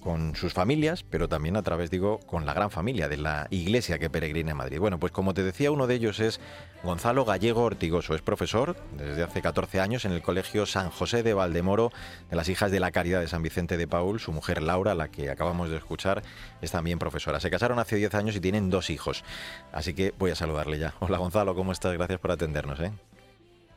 con 0.00 0.36
sus 0.36 0.52
familias, 0.52 1.02
pero 1.02 1.28
también 1.28 1.56
a 1.56 1.62
través, 1.62 1.90
digo, 1.90 2.20
con 2.20 2.46
la 2.46 2.54
gran 2.54 2.70
familia 2.70 3.08
de 3.08 3.16
la 3.16 3.46
iglesia 3.50 3.98
que 3.98 4.10
peregrina 4.10 4.52
en 4.52 4.56
Madrid. 4.56 4.78
Bueno, 4.78 4.98
pues 4.98 5.12
como 5.12 5.34
te 5.34 5.42
decía, 5.42 5.70
uno 5.70 5.86
de 5.86 5.94
ellos 5.94 6.20
es 6.20 6.40
Gonzalo 6.82 7.24
Gallego 7.24 7.62
Ortigoso. 7.62 8.14
Es 8.14 8.22
profesor 8.22 8.76
desde 8.96 9.22
hace 9.22 9.42
14 9.42 9.80
años 9.80 10.04
en 10.04 10.12
el 10.12 10.22
Colegio 10.22 10.66
San 10.66 10.90
José 10.90 11.22
de 11.22 11.34
Valdemoro 11.34 11.90
de 12.30 12.36
las 12.36 12.48
Hijas 12.48 12.70
de 12.70 12.80
la 12.80 12.90
Caridad 12.90 13.20
de 13.20 13.28
San 13.28 13.42
Vicente 13.42 13.76
de 13.76 13.88
Paul. 13.88 14.20
Su 14.20 14.32
mujer 14.32 14.62
Laura, 14.62 14.94
la 14.94 15.08
que 15.08 15.30
acabamos 15.30 15.70
de 15.70 15.76
escuchar, 15.76 16.22
es 16.62 16.70
también 16.70 16.98
profesora. 16.98 17.40
Se 17.40 17.50
casaron 17.50 17.78
hace 17.78 17.96
10 17.96 18.14
años 18.14 18.36
y 18.36 18.40
tienen 18.40 18.70
dos 18.70 18.90
hijos. 18.90 19.24
Así 19.72 19.94
que 19.94 20.14
voy 20.18 20.30
a 20.30 20.34
saludarle 20.34 20.78
ya. 20.78 20.94
Hola 21.00 21.18
Gonzalo, 21.18 21.54
¿cómo 21.54 21.72
estás? 21.72 21.92
Gracias 21.94 22.20
por 22.20 22.30
atendernos. 22.30 22.78
¿eh? 22.80 22.92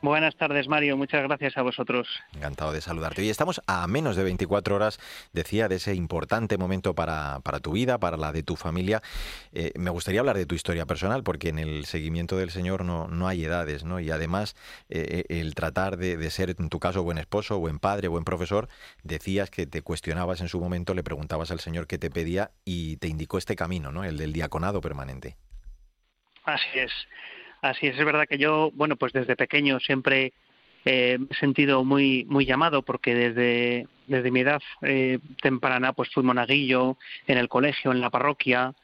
Buenas 0.02 0.34
tardes, 0.34 0.66
Mario. 0.66 0.96
Muchas 0.96 1.22
gracias 1.22 1.56
a 1.56 1.62
vosotros. 1.62 2.08
Encantado 2.34 2.72
de 2.72 2.80
saludarte. 2.80 3.22
Y 3.22 3.30
estamos 3.30 3.62
a 3.68 3.86
menos 3.86 4.16
de 4.16 4.24
24 4.24 4.74
horas, 4.74 4.98
decía, 5.32 5.68
de 5.68 5.76
ese 5.76 5.94
importante 5.94 6.58
momento 6.58 6.92
para, 6.92 7.38
para 7.44 7.60
tu 7.60 7.70
vida, 7.70 7.98
para 7.98 8.16
la 8.16 8.32
de 8.32 8.42
tu 8.42 8.56
familia. 8.56 9.00
Eh, 9.52 9.70
me 9.76 9.90
gustaría 9.90 10.18
hablar 10.18 10.36
de 10.36 10.44
tu 10.44 10.56
historia 10.56 10.86
personal, 10.86 11.22
porque 11.22 11.50
en 11.50 11.60
el 11.60 11.84
seguimiento 11.84 12.36
del 12.36 12.50
Señor 12.50 12.84
no, 12.84 13.06
no 13.06 13.28
hay 13.28 13.44
edades, 13.44 13.84
¿no? 13.84 14.00
Y 14.00 14.10
además, 14.10 14.56
eh, 14.88 15.24
eh, 15.28 15.40
el 15.40 15.54
tratar 15.54 15.96
de, 15.96 16.16
de, 16.16 16.30
ser, 16.30 16.56
en 16.58 16.68
tu 16.68 16.80
caso, 16.80 17.04
buen 17.04 17.18
esposo, 17.18 17.60
buen 17.60 17.78
padre, 17.78 18.08
buen 18.08 18.24
profesor, 18.24 18.68
decías 19.04 19.50
que 19.50 19.68
te 19.68 19.82
cuestionabas 19.82 20.40
en 20.40 20.48
su 20.48 20.58
momento, 20.58 20.94
le 20.94 21.04
preguntabas 21.04 21.52
al 21.52 21.60
Señor 21.60 21.86
qué 21.86 21.98
te 21.98 22.10
pedía 22.10 22.50
y 22.64 22.96
te 22.96 23.06
indicó 23.06 23.38
este 23.38 23.54
camino, 23.54 23.92
¿no? 23.92 24.02
El 24.02 24.18
del 24.18 24.32
diaconado 24.32 24.80
permanente. 24.80 25.36
Así 26.44 26.76
es. 26.76 26.90
Así 27.62 27.86
es, 27.86 27.96
es 27.96 28.04
verdad 28.04 28.26
que 28.28 28.38
yo, 28.38 28.72
bueno, 28.74 28.96
pues 28.96 29.12
desde 29.12 29.36
pequeño 29.36 29.78
siempre 29.78 30.32
eh, 30.84 31.16
he 31.30 31.34
sentido 31.36 31.84
muy 31.84 32.24
muy 32.28 32.44
llamado 32.44 32.82
porque 32.82 33.14
desde 33.14 33.86
desde 34.08 34.32
mi 34.32 34.40
edad 34.40 34.60
eh, 34.82 35.20
temprana 35.40 35.92
pues 35.92 36.10
fui 36.12 36.24
monaguillo 36.24 36.98
en 37.28 37.38
el 37.38 37.48
colegio, 37.48 37.92
en 37.92 38.00
la 38.00 38.10
parroquia. 38.10 38.74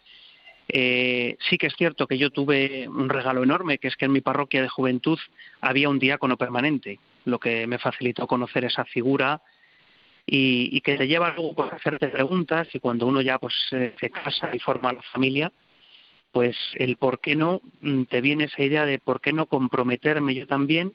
Eh, 0.68 1.36
sí 1.50 1.58
que 1.58 1.66
es 1.66 1.74
cierto 1.76 2.06
que 2.06 2.18
yo 2.18 2.30
tuve 2.30 2.86
un 2.88 3.08
regalo 3.08 3.42
enorme, 3.42 3.78
que 3.78 3.88
es 3.88 3.96
que 3.96 4.04
en 4.04 4.12
mi 4.12 4.20
parroquia 4.20 4.62
de 4.62 4.68
juventud 4.68 5.18
había 5.60 5.88
un 5.88 5.98
diácono 5.98 6.36
permanente, 6.36 7.00
lo 7.24 7.40
que 7.40 7.66
me 7.66 7.78
facilitó 7.78 8.28
conocer 8.28 8.64
esa 8.64 8.84
figura 8.84 9.40
y, 10.24 10.68
y 10.70 10.80
que 10.82 10.96
te 10.96 11.08
lleva 11.08 11.34
luego 11.34 11.64
a 11.64 11.74
hacerte 11.74 12.08
preguntas 12.08 12.68
y 12.72 12.78
cuando 12.78 13.06
uno 13.06 13.22
ya 13.22 13.40
pues 13.40 13.54
se 13.70 14.10
casa 14.10 14.50
y 14.54 14.60
forma 14.60 14.92
la 14.92 15.02
familia, 15.02 15.50
pues 16.32 16.56
el 16.74 16.96
por 16.96 17.20
qué 17.20 17.36
no 17.36 17.60
mm, 17.80 18.04
te 18.04 18.20
viene 18.20 18.44
esa 18.44 18.62
idea 18.62 18.84
de 18.84 18.98
por 18.98 19.20
qué 19.20 19.32
no 19.32 19.46
comprometerme 19.46 20.34
yo 20.34 20.46
también, 20.46 20.94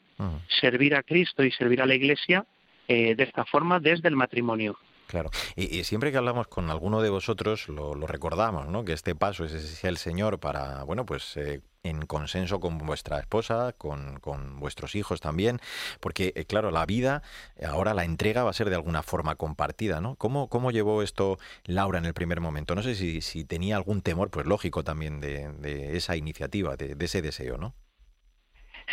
servir 0.62 0.96
a 0.96 1.04
Cristo 1.04 1.44
y 1.44 1.52
servir 1.52 1.82
a 1.82 1.86
la 1.86 1.96
Iglesia 1.96 2.46
eh, 2.88 3.16
de 3.16 3.24
esta 3.24 3.46
forma 3.46 3.80
desde 3.80 4.08
el 4.08 4.16
matrimonio. 4.16 4.78
Claro, 5.08 5.30
y, 5.56 5.80
y, 5.80 5.84
siempre 5.84 6.12
que 6.12 6.18
hablamos 6.18 6.48
con 6.48 6.70
alguno 6.70 7.02
de 7.02 7.10
vosotros 7.10 7.68
lo, 7.68 7.94
lo, 7.94 8.08
recordamos, 8.08 8.68
¿no? 8.68 8.86
Que 8.86 8.94
este 8.94 9.16
paso 9.16 9.44
es 9.46 9.84
el 9.84 9.98
Señor 9.98 10.40
para, 10.40 10.84
bueno, 10.84 11.06
pues 11.06 11.38
eh, 11.38 11.62
en 11.84 12.06
consenso 12.06 12.62
con 12.62 12.78
vuestra 12.78 13.20
esposa, 13.20 13.74
con, 13.78 14.20
con 14.22 14.60
vuestros 14.60 14.96
hijos 14.96 15.20
también, 15.20 15.60
porque 16.00 16.32
eh, 16.36 16.46
claro, 16.46 16.72
la 16.72 16.86
vida, 16.86 17.22
ahora 17.66 17.94
la 17.94 18.06
entrega 18.06 18.44
va 18.44 18.50
a 18.50 18.54
ser 18.54 18.70
de 18.70 18.76
alguna 18.76 19.04
forma 19.04 19.36
compartida, 19.36 20.00
¿no? 20.00 20.16
¿Cómo, 20.16 20.48
cómo 20.48 20.72
llevó 20.72 21.04
esto 21.04 21.40
Laura 21.66 22.00
en 22.00 22.06
el 22.06 22.14
primer 22.14 22.40
momento? 22.40 22.74
No 22.74 22.84
sé 22.84 22.96
si, 22.96 23.20
si 23.20 23.44
tenía 23.44 23.76
algún 23.76 24.02
temor, 24.02 24.30
pues 24.32 24.46
lógico 24.46 24.86
también, 24.86 25.20
de, 25.20 25.52
de 25.52 25.98
esa 25.98 26.16
iniciativa, 26.16 26.78
de, 26.78 26.96
de 26.96 27.06
ese 27.06 27.22
deseo, 27.22 27.58
¿no? 27.58 27.76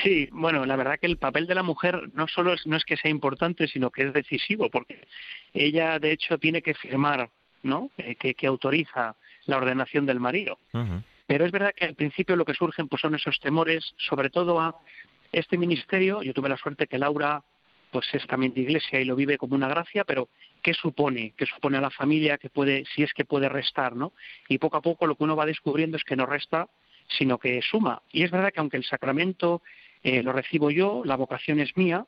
Sí, 0.03 0.29
bueno, 0.33 0.67
la 0.67 0.77
verdad 0.77 0.99
que 0.99 1.07
el 1.07 1.17
papel 1.17 1.47
de 1.47 1.55
la 1.55 1.63
mujer 1.63 2.11
no 2.15 2.27
solo 2.27 2.55
es, 2.55 2.67
no 2.67 2.77
es 2.77 2.85
que 2.85 2.97
sea 2.97 3.11
importante, 3.11 3.69
sino 3.69 3.91
que 3.91 4.09
es 4.09 4.13
decisivo, 4.13 4.69
porque 4.69 5.07
ella 5.53 6.01
de 6.01 6.11
hecho 6.11 6.39
tiene 6.39 6.63
que 6.63 6.75
firmar, 6.75 7.31
¿no? 7.63 7.91
Eh, 7.99 8.17
que, 8.17 8.35
que, 8.35 8.47
autoriza 8.49 9.15
la 9.47 9.59
ordenación 9.59 10.07
del 10.07 10.19
marido. 10.19 10.59
Uh-huh. 10.73 11.03
Pero 11.31 11.47
es 11.47 11.53
verdad 11.53 11.73
que 11.77 11.85
al 11.85 11.95
principio 11.95 12.35
lo 12.35 12.45
que 12.45 12.55
surgen 12.55 12.89
pues 12.89 13.03
son 13.03 13.15
esos 13.15 13.39
temores, 13.39 13.95
sobre 13.99 14.31
todo 14.31 14.59
a 14.59 14.75
este 15.31 15.57
ministerio. 15.57 16.25
Yo 16.25 16.35
tuve 16.35 16.49
la 16.49 16.57
suerte 16.57 16.89
que 16.89 16.99
Laura 16.99 17.45
pues 17.93 18.13
es 18.13 18.27
también 18.27 18.53
de 18.53 18.63
iglesia 18.63 19.01
y 19.01 19.05
lo 19.05 19.15
vive 19.15 19.39
como 19.39 19.55
una 19.55 19.69
gracia, 19.69 20.03
pero 20.03 20.29
¿qué 20.61 20.75
supone? 20.75 21.33
¿Qué 21.37 21.47
supone 21.47 21.79
a 21.79 21.83
la 21.83 21.91
familia 21.91 22.37
que 22.37 22.51
puede, 22.51 22.85
si 22.97 23.05
es 23.05 23.13
que 23.13 23.25
puede 23.25 23.49
restar, 23.49 23.95
¿no? 23.95 24.13
Y 24.49 24.59
poco 24.59 24.79
a 24.79 24.83
poco 24.83 25.07
lo 25.07 25.15
que 25.15 25.23
uno 25.23 25.37
va 25.37 25.47
descubriendo 25.47 25.97
es 25.97 26.03
que 26.03 26.17
no 26.17 26.27
resta, 26.27 26.69
sino 27.07 27.39
que 27.39 27.63
suma. 27.63 28.03
Y 28.11 28.25
es 28.25 28.33
verdad 28.33 28.51
que 28.53 28.59
aunque 28.59 28.79
el 28.79 28.85
sacramento 28.85 29.63
eh, 30.03 30.25
lo 30.25 30.33
recibo 30.33 30.73
yo, 30.73 31.03
la 31.05 31.15
vocación 31.15 31.61
es 31.61 31.77
mía, 31.77 32.07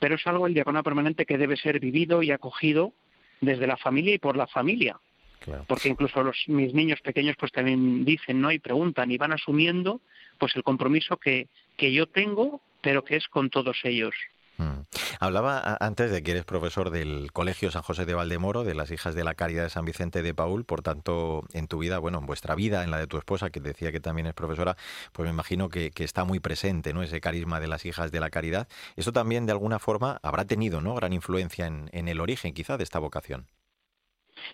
pero 0.00 0.16
es 0.16 0.26
algo 0.26 0.48
el 0.48 0.54
diaconado 0.54 0.82
permanente 0.82 1.26
que 1.26 1.38
debe 1.38 1.56
ser 1.56 1.78
vivido 1.78 2.24
y 2.24 2.32
acogido 2.32 2.92
desde 3.40 3.68
la 3.68 3.76
familia 3.76 4.14
y 4.14 4.18
por 4.18 4.36
la 4.36 4.48
familia. 4.48 4.98
Claro. 5.40 5.64
Porque 5.66 5.88
incluso 5.88 6.22
los, 6.22 6.36
mis 6.48 6.74
niños 6.74 7.00
pequeños 7.00 7.36
pues 7.38 7.52
también 7.52 8.04
dicen, 8.04 8.40
¿no? 8.40 8.50
Y 8.50 8.58
preguntan 8.58 9.10
y 9.10 9.18
van 9.18 9.32
asumiendo 9.32 10.00
pues 10.38 10.54
el 10.56 10.62
compromiso 10.62 11.16
que, 11.16 11.48
que 11.76 11.92
yo 11.92 12.06
tengo, 12.06 12.60
pero 12.80 13.04
que 13.04 13.16
es 13.16 13.28
con 13.28 13.50
todos 13.50 13.78
ellos. 13.84 14.14
Mm. 14.58 14.80
Hablaba 15.20 15.76
antes 15.80 16.10
de 16.10 16.22
que 16.22 16.32
eres 16.32 16.44
profesor 16.44 16.90
del 16.90 17.30
Colegio 17.32 17.70
San 17.70 17.82
José 17.82 18.04
de 18.04 18.14
Valdemoro, 18.14 18.64
de 18.64 18.74
las 18.74 18.90
Hijas 18.90 19.14
de 19.14 19.22
la 19.22 19.34
Caridad 19.34 19.62
de 19.62 19.70
San 19.70 19.84
Vicente 19.84 20.20
de 20.20 20.34
Paul, 20.34 20.64
por 20.64 20.82
tanto, 20.82 21.44
en 21.52 21.68
tu 21.68 21.78
vida, 21.78 21.98
bueno, 21.98 22.18
en 22.18 22.26
vuestra 22.26 22.56
vida, 22.56 22.82
en 22.82 22.90
la 22.90 22.98
de 22.98 23.06
tu 23.06 23.18
esposa, 23.18 23.50
que 23.50 23.60
decía 23.60 23.92
que 23.92 24.00
también 24.00 24.26
es 24.26 24.34
profesora, 24.34 24.76
pues 25.12 25.26
me 25.26 25.32
imagino 25.32 25.68
que, 25.68 25.92
que 25.92 26.02
está 26.02 26.24
muy 26.24 26.40
presente, 26.40 26.92
¿no? 26.92 27.02
Ese 27.02 27.20
carisma 27.20 27.60
de 27.60 27.68
las 27.68 27.86
Hijas 27.86 28.10
de 28.10 28.18
la 28.18 28.30
Caridad. 28.30 28.68
Eso 28.96 29.12
también, 29.12 29.46
de 29.46 29.52
alguna 29.52 29.78
forma, 29.78 30.18
habrá 30.22 30.44
tenido, 30.44 30.80
¿no? 30.80 30.94
Gran 30.96 31.12
influencia 31.12 31.66
en, 31.66 31.88
en 31.92 32.08
el 32.08 32.20
origen, 32.20 32.52
quizá, 32.52 32.76
de 32.76 32.84
esta 32.84 32.98
vocación. 32.98 33.46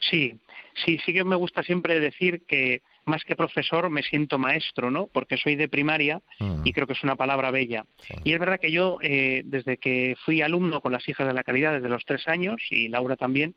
Sí, 0.01 0.35
sí, 0.85 0.99
sí 1.05 1.13
que 1.13 1.25
me 1.25 1.37
gusta 1.37 1.63
siempre 1.63 2.01
decir 2.01 2.43
que 2.47 2.83
más 3.07 3.23
que 3.25 3.37
profesor 3.37 3.91
me 3.91 4.03
siento 4.03 4.39
maestro, 4.39 4.91
¿no? 4.91 5.09
Porque 5.09 5.37
soy 5.37 5.57
de 5.57 5.69
primaria 5.69 6.23
mm. 6.39 6.63
y 6.65 6.73
creo 6.73 6.87
que 6.87 6.95
es 6.95 7.03
una 7.03 7.17
palabra 7.17 7.51
bella. 7.51 7.85
Sí. 7.99 8.15
Y 8.25 8.33
es 8.33 8.39
verdad 8.39 8.61
que 8.61 8.73
yo, 8.73 8.99
eh, 9.03 9.43
desde 9.45 9.77
que 9.77 10.17
fui 10.25 10.43
alumno 10.43 10.81
con 10.81 10.93
las 10.93 11.07
hijas 11.09 11.27
de 11.27 11.35
la 11.35 11.45
caridad 11.45 11.75
desde 11.75 11.89
los 11.89 12.05
tres 12.05 12.27
años, 12.29 12.61
y 12.71 12.89
Laura 12.89 13.17
también, 13.17 13.55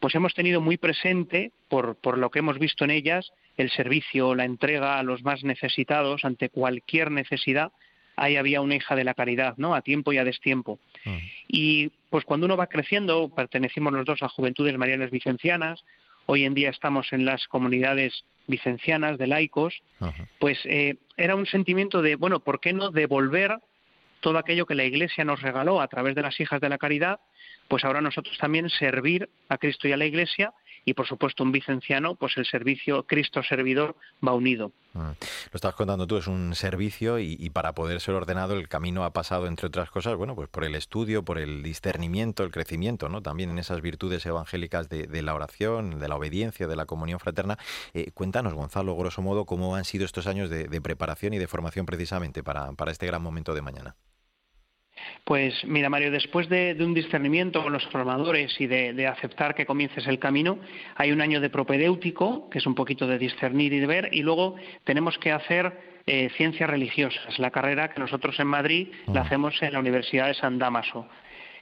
pues 0.00 0.14
hemos 0.14 0.34
tenido 0.34 0.60
muy 0.60 0.76
presente, 0.76 1.50
por, 1.68 1.96
por 1.96 2.18
lo 2.18 2.30
que 2.30 2.38
hemos 2.40 2.58
visto 2.58 2.84
en 2.84 2.90
ellas, 2.90 3.32
el 3.56 3.70
servicio, 3.70 4.34
la 4.34 4.44
entrega 4.44 4.98
a 4.98 5.02
los 5.02 5.22
más 5.22 5.44
necesitados 5.44 6.24
ante 6.24 6.48
cualquier 6.48 7.10
necesidad. 7.10 7.72
Ahí 8.16 8.36
había 8.36 8.60
una 8.60 8.76
hija 8.76 8.94
de 8.94 9.04
la 9.04 9.14
caridad, 9.14 9.54
¿no? 9.56 9.74
A 9.74 9.82
tiempo 9.82 10.12
y 10.12 10.18
a 10.18 10.24
destiempo. 10.24 10.78
Mm. 11.04 11.18
Y 11.48 11.90
pues 12.10 12.24
cuando 12.24 12.46
uno 12.46 12.56
va 12.56 12.68
creciendo, 12.68 13.28
pertenecimos 13.34 13.92
los 13.92 14.04
dos 14.04 14.22
a 14.22 14.28
Juventudes 14.28 14.76
Marianas 14.78 15.10
Vicencianas, 15.10 15.84
hoy 16.26 16.44
en 16.44 16.54
día 16.54 16.70
estamos 16.70 17.12
en 17.12 17.24
las 17.24 17.46
comunidades 17.48 18.24
vicencianas 18.46 19.18
de 19.18 19.26
laicos, 19.26 19.82
uh 20.00 20.06
-huh. 20.06 20.28
pues 20.38 20.58
eh, 20.64 20.96
era 21.16 21.34
un 21.34 21.46
sentimiento 21.46 22.02
de, 22.02 22.16
bueno, 22.16 22.40
¿por 22.40 22.60
qué 22.60 22.72
no 22.72 22.90
devolver 22.90 23.58
todo 24.20 24.38
aquello 24.38 24.66
que 24.66 24.74
la 24.74 24.84
Iglesia 24.84 25.24
nos 25.24 25.42
regaló 25.42 25.80
a 25.80 25.88
través 25.88 26.14
de 26.14 26.22
las 26.22 26.38
hijas 26.40 26.60
de 26.60 26.68
la 26.68 26.78
caridad? 26.78 27.20
Pues 27.68 27.84
ahora 27.84 28.00
nosotros 28.00 28.36
también 28.38 28.68
servir 28.70 29.28
a 29.48 29.58
Cristo 29.58 29.88
y 29.88 29.92
a 29.92 29.96
la 29.96 30.06
Iglesia 30.06 30.52
y 30.84 30.94
por 30.94 31.06
supuesto 31.06 31.42
un 31.42 31.52
vicenciano, 31.52 32.14
pues 32.14 32.36
el 32.36 32.46
servicio 32.46 33.04
Cristo 33.04 33.42
servidor 33.42 33.96
va 34.26 34.34
unido. 34.34 34.72
Ah, 34.94 35.14
lo 35.18 35.56
estás 35.56 35.74
contando 35.74 36.06
tú, 36.06 36.16
es 36.16 36.28
un 36.28 36.54
servicio 36.54 37.18
y, 37.18 37.50
para 37.50 37.74
poder 37.74 38.00
ser 38.00 38.14
ordenado 38.14 38.54
el 38.54 38.68
camino 38.68 39.04
ha 39.04 39.12
pasado, 39.12 39.46
entre 39.48 39.66
otras 39.66 39.90
cosas, 39.90 40.16
bueno, 40.16 40.36
pues 40.36 40.48
por 40.48 40.64
el 40.64 40.76
estudio, 40.76 41.24
por 41.24 41.38
el 41.38 41.62
discernimiento, 41.62 42.44
el 42.44 42.52
crecimiento, 42.52 43.08
¿no? 43.08 43.20
También 43.20 43.50
en 43.50 43.58
esas 43.58 43.80
virtudes 43.80 44.24
evangélicas 44.24 44.88
de, 44.88 45.08
de 45.08 45.22
la 45.22 45.34
oración, 45.34 45.98
de 45.98 46.08
la 46.08 46.16
obediencia, 46.16 46.68
de 46.68 46.76
la 46.76 46.86
comunión 46.86 47.18
fraterna. 47.18 47.58
Eh, 47.92 48.12
cuéntanos, 48.12 48.54
Gonzalo, 48.54 48.94
grosso 48.96 49.20
modo, 49.20 49.46
cómo 49.46 49.74
han 49.74 49.84
sido 49.84 50.04
estos 50.04 50.26
años 50.26 50.48
de, 50.48 50.68
de 50.68 50.80
preparación 50.80 51.34
y 51.34 51.38
de 51.38 51.48
formación 51.48 51.86
precisamente 51.86 52.44
para, 52.44 52.72
para 52.72 52.92
este 52.92 53.06
gran 53.06 53.22
momento 53.22 53.54
de 53.54 53.62
mañana. 53.62 53.96
Pues 55.24 55.64
mira, 55.64 55.88
Mario, 55.88 56.10
después 56.10 56.50
de, 56.50 56.74
de, 56.74 56.84
un 56.84 56.92
discernimiento 56.92 57.62
con 57.62 57.72
los 57.72 57.86
formadores 57.86 58.60
y 58.60 58.66
de, 58.66 58.92
de, 58.92 59.06
aceptar 59.06 59.54
que 59.54 59.64
comiences 59.64 60.06
el 60.06 60.18
camino, 60.18 60.58
hay 60.96 61.12
un 61.12 61.22
año 61.22 61.40
de 61.40 61.48
propedéutico, 61.48 62.50
que 62.50 62.58
es 62.58 62.66
un 62.66 62.74
poquito 62.74 63.06
de 63.06 63.18
discernir 63.18 63.72
y 63.72 63.80
de 63.80 63.86
ver, 63.86 64.10
y 64.12 64.22
luego 64.22 64.56
tenemos 64.84 65.16
que 65.16 65.32
hacer 65.32 65.72
eh, 66.06 66.28
ciencias 66.36 66.68
religiosas, 66.68 67.38
la 67.38 67.50
carrera 67.50 67.88
que 67.88 67.98
nosotros 67.98 68.38
en 68.38 68.48
Madrid 68.48 68.88
la 69.06 69.22
hacemos 69.22 69.54
en 69.62 69.72
la 69.72 69.78
Universidad 69.78 70.26
de 70.26 70.34
San 70.34 70.58
Damaso. 70.58 71.08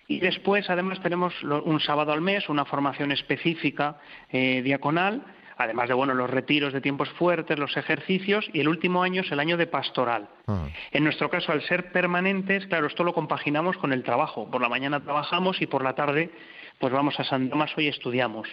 Y 0.08 0.18
después, 0.18 0.68
además, 0.68 1.00
tenemos 1.00 1.32
un 1.44 1.78
sábado 1.78 2.12
al 2.12 2.20
mes 2.20 2.48
una 2.48 2.64
formación 2.64 3.12
específica 3.12 3.98
eh, 4.32 4.60
diaconal, 4.62 5.22
además 5.56 5.88
de 5.88 5.94
bueno 5.94 6.14
los 6.14 6.30
retiros 6.30 6.72
de 6.72 6.80
tiempos 6.80 7.10
fuertes, 7.10 7.58
los 7.58 7.76
ejercicios, 7.76 8.48
y 8.52 8.60
el 8.60 8.68
último 8.68 9.02
año 9.02 9.22
es 9.22 9.32
el 9.32 9.40
año 9.40 9.56
de 9.56 9.66
pastoral. 9.66 10.28
Ah. 10.46 10.66
En 10.90 11.04
nuestro 11.04 11.30
caso, 11.30 11.52
al 11.52 11.62
ser 11.62 11.92
permanentes, 11.92 12.66
claro, 12.66 12.86
esto 12.86 13.04
lo 13.04 13.14
compaginamos 13.14 13.76
con 13.76 13.92
el 13.92 14.02
trabajo. 14.02 14.50
Por 14.50 14.60
la 14.60 14.68
mañana 14.68 15.00
trabajamos 15.00 15.60
y 15.62 15.66
por 15.66 15.82
la 15.82 15.94
tarde 15.94 16.30
pues 16.78 16.92
vamos 16.92 17.18
a 17.20 17.24
San 17.24 17.48
Tomás 17.48 17.70
y 17.76 17.86
estudiamos. 17.86 18.48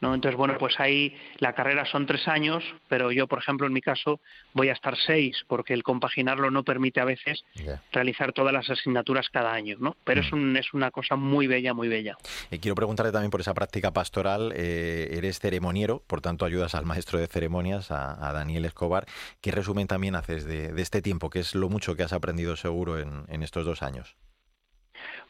¿No? 0.00 0.14
Entonces, 0.14 0.36
bueno, 0.36 0.56
pues 0.58 0.78
ahí 0.78 1.16
la 1.38 1.54
carrera 1.54 1.84
son 1.86 2.06
tres 2.06 2.28
años, 2.28 2.62
pero 2.88 3.12
yo, 3.12 3.26
por 3.26 3.38
ejemplo, 3.38 3.66
en 3.66 3.72
mi 3.72 3.80
caso, 3.80 4.20
voy 4.52 4.68
a 4.68 4.72
estar 4.72 4.96
seis, 4.96 5.44
porque 5.46 5.72
el 5.72 5.82
compaginarlo 5.82 6.50
no 6.50 6.64
permite 6.64 7.00
a 7.00 7.04
veces 7.04 7.44
realizar 7.92 8.32
todas 8.32 8.52
las 8.52 8.68
asignaturas 8.68 9.28
cada 9.30 9.52
año, 9.52 9.76
¿no? 9.78 9.96
Pero 10.04 10.20
es, 10.20 10.32
mm. 10.32 10.36
un, 10.36 10.56
es 10.56 10.74
una 10.74 10.90
cosa 10.90 11.16
muy 11.16 11.46
bella, 11.46 11.74
muy 11.74 11.88
bella. 11.88 12.16
Y 12.50 12.58
quiero 12.58 12.74
preguntarle 12.74 13.12
también 13.12 13.30
por 13.30 13.40
esa 13.40 13.54
práctica 13.54 13.92
pastoral. 13.92 14.52
Eh, 14.54 15.08
eres 15.12 15.38
ceremoniero, 15.38 16.02
por 16.06 16.20
tanto, 16.20 16.44
ayudas 16.44 16.74
al 16.74 16.84
maestro 16.84 17.18
de 17.18 17.26
ceremonias, 17.26 17.90
a, 17.90 18.32
Daniel 18.32 18.64
Escobar. 18.64 19.06
¿Qué 19.40 19.50
resumen 19.50 19.86
también 19.86 20.14
haces 20.14 20.44
de, 20.44 20.72
este 20.80 21.00
tiempo? 21.00 21.30
¿Qué 21.30 21.38
es 21.38 21.54
lo 21.54 21.68
mucho 21.68 21.96
que 21.96 22.02
has 22.02 22.12
aprendido 22.12 22.56
seguro 22.56 22.98
en, 22.98 23.24
en 23.28 23.42
estos 23.42 23.64
dos 23.64 23.82
años? 23.82 24.16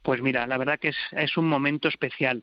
Pues 0.03 0.23
mira, 0.23 0.47
la 0.47 0.59
verdad 0.59 0.79
que 0.79 0.89
es, 0.89 0.97
es 1.13 1.37
un 1.37 1.49
momento 1.49 1.89
especial 1.89 2.43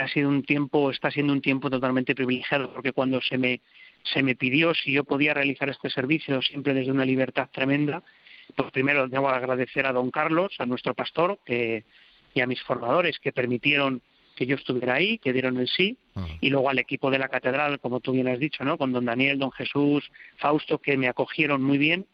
ha 0.00 0.08
sido 0.08 0.28
un 0.28 0.42
tiempo, 0.42 0.90
está 0.90 1.10
siendo 1.10 1.32
un 1.32 1.40
tiempo 1.40 1.70
totalmente 1.70 2.14
privilegiado, 2.14 2.72
porque 2.72 2.92
cuando 2.92 3.20
se 3.20 3.38
me, 3.38 3.60
se 4.02 4.22
me 4.22 4.34
pidió 4.34 4.74
si 4.74 4.92
yo 4.92 5.04
podía 5.04 5.34
realizar 5.34 5.68
este 5.68 5.90
servicio 5.90 6.42
siempre 6.42 6.74
desde 6.74 6.90
una 6.90 7.04
libertad 7.04 7.48
tremenda, 7.52 8.02
pues 8.56 8.70
primero 8.72 9.08
debo 9.08 9.28
agradecer 9.28 9.86
a 9.86 9.92
don 9.92 10.10
Carlos, 10.10 10.54
a 10.58 10.66
nuestro 10.66 10.94
pastor, 10.94 11.38
y 11.46 12.40
a 12.40 12.46
mis 12.46 12.60
formadores 12.62 13.18
que 13.18 13.32
permitieron 13.32 14.02
que 14.36 14.46
yo 14.46 14.56
estuviera 14.56 14.94
ahí, 14.94 15.18
que 15.18 15.32
dieron 15.32 15.58
el 15.58 15.68
sí, 15.68 15.96
y 16.40 16.50
luego 16.50 16.68
al 16.68 16.80
equipo 16.80 17.10
de 17.10 17.18
la 17.18 17.28
catedral, 17.28 17.78
como 17.78 18.00
tú 18.00 18.12
bien 18.12 18.26
has 18.26 18.40
dicho, 18.40 18.64
¿no? 18.64 18.76
Con 18.76 18.92
don 18.92 19.04
Daniel, 19.04 19.38
don 19.38 19.52
Jesús, 19.52 20.10
Fausto, 20.36 20.78
que 20.78 20.96
me 20.96 21.08
acogieron 21.08 21.62
muy 21.62 21.78
bien 21.78 22.06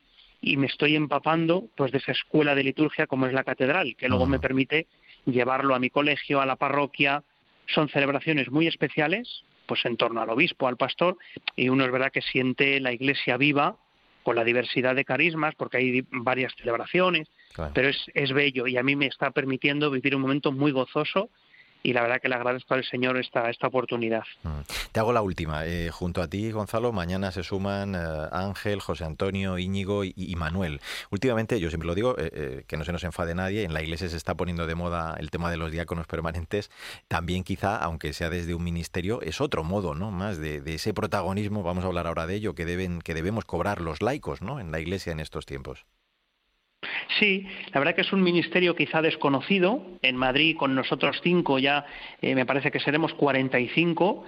y 0.43 0.57
me 0.57 0.67
estoy 0.67 0.97
empapando 0.97 1.69
pues 1.77 1.93
de 1.93 1.99
esa 1.99 2.13
escuela 2.13 2.55
de 2.55 2.65
liturgia 2.65 3.07
como 3.07 3.27
es 3.27 3.33
la 3.33 3.45
catedral, 3.45 3.97
que 3.97 4.09
luego 4.09 4.27
me 4.27 4.39
permite 4.39 4.87
llevarlo 5.25 5.75
a 5.75 5.79
mi 5.79 5.91
colegio, 5.91 6.41
a 6.41 6.47
la 6.47 6.57
parroquia, 6.57 7.23
son 7.75 7.89
celebraciones 7.89 8.51
muy 8.51 8.67
especiales, 8.67 9.45
pues 9.67 9.85
en 9.85 9.97
torno 9.97 10.21
al 10.21 10.31
obispo, 10.31 10.67
al 10.67 10.77
pastor, 10.77 11.17
y 11.57 11.69
uno 11.69 11.85
es 11.85 11.93
verdad 11.93 12.13
que 12.13 12.23
siente 12.23 12.81
la 12.81 12.93
iglesia 12.93 13.37
viva 13.37 13.77
con 14.23 14.37
la 14.37 14.45
diversidad 14.45 14.95
de 14.95 15.05
carismas, 15.05 15.55
porque 15.55 15.79
hay 15.79 16.05
varias 16.11 16.55
celebraciones, 16.57 17.29
pero 17.75 17.89
es, 17.89 18.11
es 18.15 18.33
bello 18.33 18.67
y 18.67 18.77
a 18.77 18.83
mí 18.83 18.97
me 18.97 19.07
está 19.07 19.31
permitiendo 19.31 19.91
vivir 19.91 20.15
un 20.15 20.23
momento 20.23 20.53
muy 20.53 20.73
gozoso 20.73 21.31
y 21.83 21.93
la 21.93 22.03
verdad 22.03 22.21
que 22.21 22.29
le 22.29 22.35
agradezco 22.35 22.75
al 22.75 22.85
Señor 22.85 23.17
esta, 23.19 23.51
esta 23.51 23.67
oportunidad. 23.67 24.25
Mm. 24.43 24.61
Te 24.93 25.01
hago 25.01 25.13
la 25.13 25.23
última. 25.23 25.67
Eh, 25.67 25.91
junto 25.91 26.23
a 26.23 26.29
ti, 26.29 26.51
Gonzalo, 26.51 26.93
mañana 26.93 27.31
se 27.31 27.43
suman 27.43 27.95
eh, 27.95 27.99
Ángel, 28.33 28.81
José 28.81 29.05
Antonio, 29.05 29.59
Íñigo 29.59 30.05
y, 30.05 30.35
Manuel. 30.37 30.81
Últimamente, 31.11 31.61
yo 31.61 31.69
siempre 31.69 31.87
lo 31.87 31.95
digo, 31.95 32.17
eh, 32.19 32.65
que 32.67 32.77
no 32.77 32.85
se 32.85 32.93
nos 32.93 33.05
enfade 33.05 33.35
nadie, 33.35 33.65
en 33.65 33.75
la 33.75 33.83
iglesia 33.83 34.09
se 34.09 34.17
está 34.17 34.35
poniendo 34.35 34.67
de 34.67 34.75
moda 34.75 35.17
el 35.19 35.31
tema 35.31 35.51
de 35.51 35.57
los 35.57 35.71
diáconos 35.71 36.07
permanentes. 36.07 36.71
También 37.09 37.45
quizá, 37.45 37.77
aunque 37.77 38.13
sea 38.13 38.31
desde 38.31 38.55
un 38.55 38.65
ministerio, 38.65 39.21
es 39.23 39.41
otro 39.41 39.65
modo, 39.65 39.95
¿no? 39.95 40.11
Más 40.11 40.39
de, 40.39 40.61
de 40.61 40.75
ese 40.75 40.95
protagonismo, 40.95 41.63
vamos 41.63 41.85
a 41.85 41.89
hablar 41.89 42.07
ahora 42.07 42.27
de 42.27 42.37
ello, 42.37 42.55
que, 42.55 42.65
deben, 42.65 43.01
que 43.01 43.15
debemos 43.15 43.45
cobrar 43.45 43.81
los 43.81 44.03
laicos, 44.03 44.43
¿no? 44.43 44.61
En 44.61 44.71
la 44.71 44.81
iglesia 44.81 45.13
en 45.13 45.21
estos 45.21 45.47
tiempos. 45.47 45.85
Sí, 47.19 47.47
la 47.73 47.81
verdad 47.81 47.95
que 47.95 48.03
es 48.03 48.13
un 48.13 48.23
ministerio 48.23 48.77
quizá 48.77 49.03
desconocido. 49.03 49.83
En 50.03 50.17
Madrid, 50.17 50.57
con 50.57 50.75
nosotros 50.75 51.21
cinco, 51.23 51.59
ya 51.59 51.85
eh, 52.21 52.35
me 52.35 52.47
parece 52.47 52.71
que 52.71 52.81
seremos 52.81 53.15
45. 53.15 54.25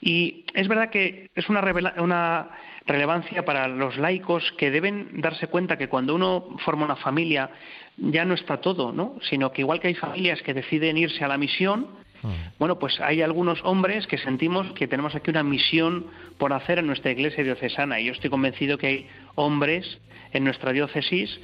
Y 0.00 0.44
es 0.54 0.68
verdad 0.68 0.90
que 0.90 1.30
es 1.34 1.48
una, 1.48 1.62
una 1.98 2.50
relevancia 2.86 3.44
para 3.44 3.68
los 3.68 3.96
laicos 3.98 4.52
que 4.56 4.70
deben 4.70 5.20
darse 5.20 5.48
cuenta 5.48 5.76
que 5.76 5.88
cuando 5.88 6.14
uno 6.14 6.56
forma 6.64 6.84
una 6.84 6.96
familia 6.96 7.50
ya 7.98 8.24
no 8.24 8.34
está 8.34 8.60
todo, 8.60 8.92
¿no? 8.92 9.16
Sino 9.28 9.52
que 9.52 9.62
igual 9.62 9.80
que 9.80 9.88
hay 9.88 9.94
familias 9.94 10.40
que 10.42 10.54
deciden 10.54 10.96
irse 10.96 11.22
a 11.22 11.28
la 11.28 11.36
misión, 11.36 11.88
mm. 12.22 12.28
bueno, 12.58 12.78
pues 12.78 12.98
hay 13.00 13.20
algunos 13.20 13.60
hombres 13.64 14.06
que 14.06 14.16
sentimos 14.16 14.72
que 14.72 14.88
tenemos 14.88 15.14
aquí 15.14 15.30
una 15.30 15.42
misión 15.42 16.06
por 16.38 16.54
hacer 16.54 16.78
en 16.78 16.86
nuestra 16.86 17.10
iglesia 17.10 17.44
diocesana. 17.44 18.00
Y 18.00 18.06
yo 18.06 18.12
estoy 18.12 18.30
convencido 18.30 18.78
que 18.78 18.86
hay 18.86 19.06
hombres 19.34 19.98
en 20.32 20.44
nuestra 20.44 20.72
diócesis 20.72 21.38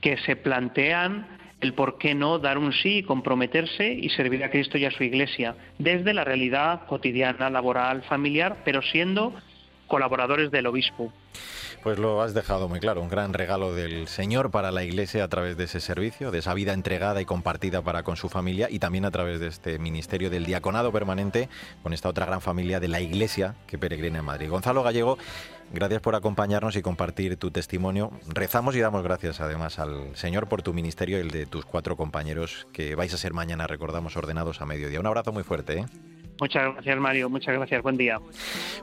que 0.00 0.16
se 0.18 0.36
plantean 0.36 1.26
el 1.60 1.72
por 1.74 1.98
qué 1.98 2.14
no 2.14 2.38
dar 2.38 2.58
un 2.58 2.72
sí, 2.72 3.02
comprometerse 3.02 3.90
y 3.92 4.10
servir 4.10 4.44
a 4.44 4.50
Cristo 4.50 4.76
y 4.78 4.84
a 4.84 4.90
su 4.90 5.02
Iglesia, 5.04 5.54
desde 5.78 6.12
la 6.12 6.24
realidad 6.24 6.86
cotidiana, 6.86 7.48
laboral, 7.50 8.02
familiar, 8.02 8.58
pero 8.64 8.82
siendo 8.82 9.34
colaboradores 9.86 10.50
del 10.50 10.66
obispo. 10.66 11.12
Pues 11.82 12.00
lo 12.00 12.20
has 12.20 12.34
dejado 12.34 12.68
muy 12.68 12.80
claro, 12.80 13.00
un 13.00 13.08
gran 13.08 13.32
regalo 13.32 13.72
del 13.72 14.08
Señor 14.08 14.50
para 14.50 14.72
la 14.72 14.82
Iglesia 14.82 15.22
a 15.22 15.28
través 15.28 15.56
de 15.56 15.64
ese 15.64 15.80
servicio, 15.80 16.32
de 16.32 16.40
esa 16.40 16.52
vida 16.52 16.72
entregada 16.72 17.20
y 17.20 17.24
compartida 17.24 17.80
para 17.80 18.02
con 18.02 18.16
su 18.16 18.28
familia 18.28 18.68
y 18.68 18.80
también 18.80 19.04
a 19.04 19.12
través 19.12 19.38
de 19.38 19.46
este 19.46 19.78
ministerio 19.78 20.28
del 20.28 20.46
diaconado 20.46 20.90
permanente 20.90 21.48
con 21.84 21.92
esta 21.92 22.08
otra 22.08 22.26
gran 22.26 22.40
familia 22.40 22.80
de 22.80 22.88
la 22.88 23.00
Iglesia 23.00 23.54
que 23.68 23.78
peregrina 23.78 24.18
en 24.18 24.24
Madrid. 24.24 24.50
Gonzalo 24.50 24.82
Gallego, 24.82 25.16
gracias 25.72 26.00
por 26.00 26.16
acompañarnos 26.16 26.74
y 26.74 26.82
compartir 26.82 27.36
tu 27.36 27.52
testimonio. 27.52 28.10
Rezamos 28.26 28.74
y 28.74 28.80
damos 28.80 29.04
gracias 29.04 29.40
además 29.40 29.78
al 29.78 30.16
Señor 30.16 30.48
por 30.48 30.62
tu 30.62 30.74
ministerio 30.74 31.18
y 31.18 31.20
el 31.20 31.30
de 31.30 31.46
tus 31.46 31.64
cuatro 31.64 31.96
compañeros 31.96 32.66
que 32.72 32.96
vais 32.96 33.14
a 33.14 33.16
ser 33.16 33.32
mañana, 33.32 33.68
recordamos, 33.68 34.16
ordenados 34.16 34.60
a 34.60 34.66
mediodía. 34.66 34.98
Un 34.98 35.06
abrazo 35.06 35.30
muy 35.30 35.44
fuerte. 35.44 35.78
¿eh? 35.78 35.86
Muchas 36.40 36.74
gracias, 36.74 36.98
Mario. 36.98 37.30
Muchas 37.30 37.54
gracias. 37.54 37.82
Buen 37.82 37.96
día. 37.96 38.20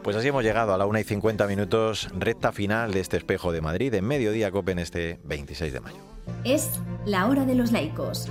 Pues 0.01 0.15
así 0.15 0.27
hemos 0.27 0.43
llegado 0.43 0.73
a 0.73 0.77
la 0.77 0.85
1 0.85 0.99
y 0.99 1.03
50 1.03 1.47
minutos, 1.47 2.09
recta 2.17 2.51
final 2.51 2.91
de 2.91 2.99
este 2.99 3.17
espejo 3.17 3.51
de 3.51 3.61
Madrid, 3.61 3.93
en 3.93 4.05
mediodía 4.05 4.51
Copen 4.51 4.79
este 4.79 5.19
26 5.23 5.73
de 5.73 5.79
mayo. 5.79 5.97
Es 6.43 6.79
la 7.05 7.27
hora 7.27 7.45
de 7.45 7.55
los 7.55 7.71
laicos. 7.71 8.29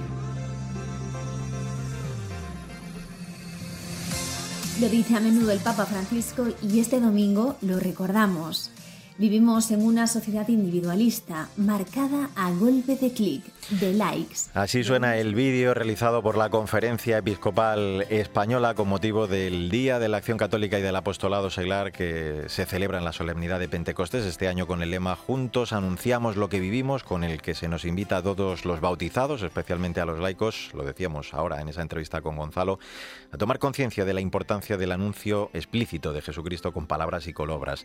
Lo 4.80 4.88
dice 4.88 5.16
a 5.16 5.20
menudo 5.20 5.52
el 5.52 5.60
Papa 5.60 5.86
Francisco 5.86 6.46
y 6.62 6.80
este 6.80 6.98
domingo 7.00 7.56
lo 7.60 7.78
recordamos. 7.78 8.72
Vivimos 9.18 9.70
en 9.70 9.82
una 9.82 10.06
sociedad 10.06 10.48
individualista 10.48 11.48
marcada 11.56 12.30
a 12.34 12.50
golpe 12.50 12.96
de 12.96 13.12
clic, 13.12 13.44
de 13.68 13.92
likes. 13.92 14.50
Así 14.54 14.82
suena 14.84 15.18
el 15.18 15.34
vídeo 15.34 15.74
realizado 15.74 16.22
por 16.22 16.38
la 16.38 16.48
Conferencia 16.48 17.18
Episcopal 17.18 18.06
Española 18.08 18.74
con 18.74 18.88
motivo 18.88 19.26
del 19.26 19.70
Día 19.70 19.98
de 19.98 20.08
la 20.08 20.16
Acción 20.16 20.38
Católica 20.38 20.78
y 20.78 20.82
del 20.82 20.96
Apostolado 20.96 21.50
Seglar 21.50 21.92
que 21.92 22.44
se 22.48 22.64
celebra 22.64 22.98
en 22.98 23.04
la 23.04 23.12
solemnidad 23.12 23.60
de 23.60 23.68
Pentecostés 23.68 24.24
este 24.24 24.48
año 24.48 24.66
con 24.66 24.82
el 24.82 24.90
lema 24.90 25.14
Juntos 25.14 25.72
anunciamos 25.72 26.36
lo 26.36 26.48
que 26.48 26.60
vivimos, 26.60 27.04
con 27.04 27.22
el 27.22 27.42
que 27.42 27.54
se 27.54 27.68
nos 27.68 27.84
invita 27.84 28.16
a 28.16 28.22
todos 28.22 28.64
los 28.64 28.80
bautizados, 28.80 29.42
especialmente 29.42 30.00
a 30.00 30.06
los 30.06 30.20
laicos, 30.20 30.70
lo 30.74 30.84
decíamos 30.84 31.34
ahora 31.34 31.60
en 31.60 31.68
esa 31.68 31.82
entrevista 31.82 32.22
con 32.22 32.36
Gonzalo, 32.36 32.78
a 33.30 33.36
tomar 33.36 33.58
conciencia 33.58 34.04
de 34.04 34.14
la 34.14 34.20
importancia 34.20 34.76
del 34.76 34.92
anuncio 34.92 35.50
explícito 35.52 36.12
de 36.12 36.22
Jesucristo 36.22 36.72
con 36.72 36.86
palabras 36.86 37.26
y 37.26 37.32
con 37.32 37.50
obras. 37.50 37.84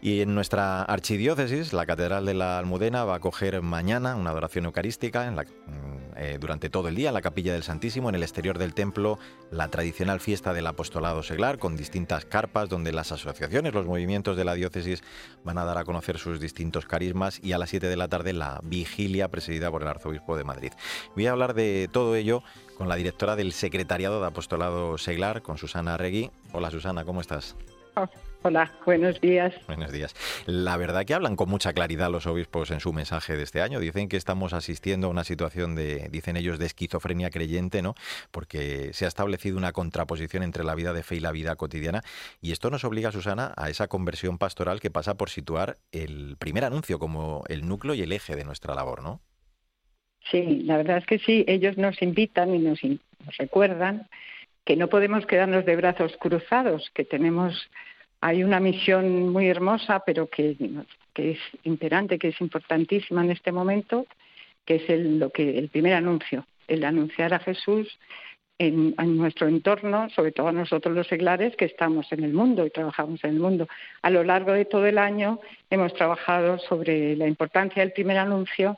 Y 0.00 0.20
en 0.20 0.34
nuestra 0.34 0.61
archidiócesis, 0.62 1.72
la 1.72 1.86
Catedral 1.86 2.26
de 2.26 2.34
la 2.34 2.58
Almudena, 2.58 3.04
va 3.04 3.14
a 3.14 3.16
acoger 3.16 3.62
mañana 3.62 4.16
una 4.16 4.30
adoración 4.30 4.64
eucarística 4.66 5.30
mm, 5.30 6.16
eh, 6.16 6.38
durante 6.40 6.70
todo 6.70 6.88
el 6.88 6.94
día 6.94 7.08
en 7.08 7.14
la 7.14 7.22
Capilla 7.22 7.52
del 7.52 7.62
Santísimo, 7.62 8.08
en 8.08 8.14
el 8.14 8.22
exterior 8.22 8.58
del 8.58 8.74
templo, 8.74 9.18
la 9.50 9.68
tradicional 9.68 10.20
fiesta 10.20 10.52
del 10.52 10.66
apostolado 10.66 11.22
seglar, 11.22 11.58
con 11.58 11.76
distintas 11.76 12.24
carpas 12.24 12.68
donde 12.68 12.92
las 12.92 13.12
asociaciones, 13.12 13.74
los 13.74 13.86
movimientos 13.86 14.36
de 14.36 14.44
la 14.44 14.54
diócesis 14.54 15.02
van 15.44 15.58
a 15.58 15.64
dar 15.64 15.78
a 15.78 15.84
conocer 15.84 16.18
sus 16.18 16.40
distintos 16.40 16.86
carismas 16.86 17.40
y 17.42 17.52
a 17.52 17.58
las 17.58 17.70
7 17.70 17.88
de 17.88 17.96
la 17.96 18.08
tarde 18.08 18.32
la 18.32 18.60
vigilia 18.62 19.28
presidida 19.28 19.70
por 19.70 19.82
el 19.82 19.88
arzobispo 19.88 20.36
de 20.36 20.44
Madrid. 20.44 20.72
Voy 21.14 21.26
a 21.26 21.32
hablar 21.32 21.54
de 21.54 21.88
todo 21.92 22.14
ello 22.14 22.42
con 22.76 22.88
la 22.88 22.96
directora 22.96 23.36
del 23.36 23.52
Secretariado 23.52 24.20
de 24.20 24.26
Apostolado 24.26 24.98
Seglar, 24.98 25.42
con 25.42 25.58
Susana 25.58 25.96
Regui. 25.96 26.30
Hola 26.52 26.70
Susana, 26.70 27.04
¿cómo 27.04 27.20
estás? 27.20 27.56
Hola, 28.44 28.72
buenos 28.84 29.20
días. 29.20 29.54
Buenos 29.68 29.92
días. 29.92 30.14
La 30.46 30.76
verdad 30.76 31.04
que 31.04 31.14
hablan 31.14 31.36
con 31.36 31.48
mucha 31.48 31.72
claridad 31.72 32.10
los 32.10 32.26
obispos 32.26 32.72
en 32.72 32.80
su 32.80 32.92
mensaje 32.92 33.36
de 33.36 33.44
este 33.44 33.62
año. 33.62 33.78
Dicen 33.78 34.08
que 34.08 34.16
estamos 34.16 34.52
asistiendo 34.52 35.06
a 35.06 35.10
una 35.10 35.22
situación 35.22 35.76
de, 35.76 36.08
dicen 36.10 36.36
ellos, 36.36 36.58
de 36.58 36.66
esquizofrenia 36.66 37.30
creyente, 37.30 37.82
¿no? 37.82 37.94
Porque 38.32 38.92
se 38.94 39.04
ha 39.04 39.08
establecido 39.08 39.56
una 39.56 39.70
contraposición 39.70 40.42
entre 40.42 40.64
la 40.64 40.74
vida 40.74 40.92
de 40.92 41.04
fe 41.04 41.16
y 41.16 41.20
la 41.20 41.30
vida 41.30 41.54
cotidiana. 41.54 42.02
Y 42.40 42.50
esto 42.50 42.68
nos 42.68 42.82
obliga, 42.82 43.12
Susana, 43.12 43.54
a 43.56 43.70
esa 43.70 43.86
conversión 43.86 44.38
pastoral 44.38 44.80
que 44.80 44.90
pasa 44.90 45.14
por 45.14 45.30
situar 45.30 45.76
el 45.92 46.36
primer 46.36 46.64
anuncio 46.64 46.98
como 46.98 47.44
el 47.48 47.68
núcleo 47.68 47.94
y 47.94 48.02
el 48.02 48.10
eje 48.10 48.34
de 48.34 48.44
nuestra 48.44 48.74
labor, 48.74 49.04
¿no? 49.04 49.20
Sí, 50.30 50.62
la 50.64 50.78
verdad 50.78 50.98
es 50.98 51.06
que 51.06 51.20
sí. 51.20 51.44
Ellos 51.46 51.78
nos 51.78 52.00
invitan 52.02 52.52
y 52.54 52.58
nos 52.58 52.80
recuerdan 53.38 54.08
que 54.64 54.76
no 54.76 54.88
podemos 54.88 55.26
quedarnos 55.26 55.64
de 55.64 55.76
brazos 55.76 56.16
cruzados, 56.18 56.90
que 56.94 57.04
tenemos, 57.04 57.68
hay 58.22 58.44
una 58.44 58.60
misión 58.60 59.30
muy 59.30 59.48
hermosa, 59.48 60.04
pero 60.06 60.28
que, 60.28 60.56
es 61.16 61.38
imperante, 61.64 62.20
que 62.20 62.28
es 62.28 62.40
importantísima 62.40 63.24
en 63.24 63.32
este 63.32 63.50
momento, 63.50 64.06
que 64.64 64.76
es 64.76 64.88
el, 64.88 65.18
lo 65.18 65.30
que, 65.30 65.58
el 65.58 65.68
primer 65.68 65.94
anuncio, 65.94 66.46
el 66.68 66.84
anunciar 66.84 67.34
a 67.34 67.40
Jesús 67.40 67.98
en, 68.58 68.94
nuestro 69.16 69.48
entorno, 69.48 70.08
sobre 70.10 70.30
todo 70.30 70.46
a 70.46 70.52
nosotros 70.52 70.94
los 70.94 71.08
seglares 71.08 71.56
que 71.56 71.64
estamos 71.64 72.12
en 72.12 72.22
el 72.22 72.32
mundo 72.32 72.64
y 72.64 72.70
trabajamos 72.70 73.24
en 73.24 73.30
el 73.30 73.40
mundo. 73.40 73.66
A 74.02 74.10
lo 74.10 74.22
largo 74.22 74.52
de 74.52 74.66
todo 74.66 74.86
el 74.86 74.98
año 74.98 75.40
hemos 75.68 75.92
trabajado 75.94 76.60
sobre 76.60 77.16
la 77.16 77.26
importancia 77.26 77.82
del 77.82 77.90
primer 77.90 78.18
anuncio 78.18 78.76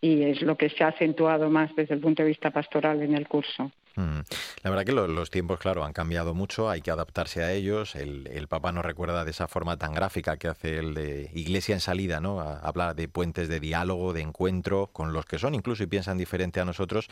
y 0.00 0.24
es 0.24 0.42
lo 0.42 0.56
que 0.56 0.68
se 0.68 0.82
ha 0.82 0.88
acentuado 0.88 1.48
más 1.48 1.72
desde 1.76 1.94
el 1.94 2.00
punto 2.00 2.24
de 2.24 2.30
vista 2.30 2.50
pastoral 2.50 3.00
en 3.02 3.14
el 3.14 3.28
curso. 3.28 3.70
Mm. 3.96 4.20
La 4.62 4.70
verdad 4.70 4.84
que 4.84 4.92
los 4.92 5.30
tiempos, 5.30 5.58
claro, 5.58 5.84
han 5.84 5.92
cambiado 5.92 6.34
mucho, 6.34 6.70
hay 6.70 6.80
que 6.80 6.90
adaptarse 6.90 7.42
a 7.42 7.52
ellos. 7.52 7.94
El, 7.94 8.28
el, 8.28 8.48
Papa 8.48 8.72
nos 8.72 8.84
recuerda 8.84 9.24
de 9.24 9.30
esa 9.30 9.48
forma 9.48 9.76
tan 9.76 9.94
gráfica 9.94 10.36
que 10.36 10.48
hace 10.48 10.78
el 10.78 10.94
de 10.94 11.30
Iglesia 11.34 11.74
en 11.74 11.80
salida, 11.80 12.20
¿no? 12.20 12.40
hablar 12.40 12.94
de 12.94 13.08
puentes 13.08 13.48
de 13.48 13.60
diálogo, 13.60 14.12
de 14.12 14.22
encuentro 14.22 14.88
con 14.88 15.12
los 15.12 15.24
que 15.24 15.38
son 15.38 15.54
incluso 15.54 15.82
y 15.82 15.86
piensan 15.86 16.18
diferente 16.18 16.60
a 16.60 16.64
nosotros. 16.64 17.08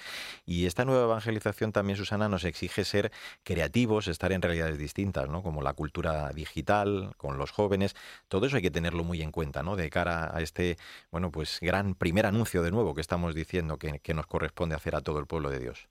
Y 0.47 0.67
esta 0.67 0.85
nueva 0.85 1.05
evangelización 1.05 1.73
también, 1.73 1.97
Susana, 1.97 2.29
nos 2.29 2.45
exige 2.45 2.85
ser 2.85 3.13
creativos, 3.45 4.09
estar 4.09 4.33
en 4.33 4.43
realidades 4.43 4.79
distintas, 4.79 5.29
¿no? 5.29 5.43
Como 5.43 5.63
la 5.63 5.73
cultura 5.73 6.31
digital, 6.31 7.15
con 7.17 7.39
los 7.39 7.51
jóvenes. 7.51 7.95
Todo 8.29 8.47
eso 8.47 8.57
hay 8.57 8.63
que 8.63 8.71
tenerlo 8.71 9.05
muy 9.05 9.23
en 9.23 9.33
cuenta, 9.33 9.63
¿no? 9.63 9.77
De 9.77 9.91
cara 9.91 10.35
a 10.35 10.41
este, 10.41 10.77
bueno, 11.11 11.31
pues 11.31 11.59
gran 11.61 11.95
primer 11.95 12.27
anuncio 12.27 12.63
de 12.63 12.71
nuevo 12.71 12.95
que 12.95 13.01
estamos 13.01 13.35
diciendo 13.35 13.79
que, 13.79 14.01
que 14.01 14.15
nos 14.15 14.27
corresponde 14.27 14.75
hacer 14.75 14.95
a 14.97 15.01
todo 15.01 15.19
el 15.19 15.27
pueblo 15.27 15.51
de 15.51 15.59
Dios. 15.61 15.89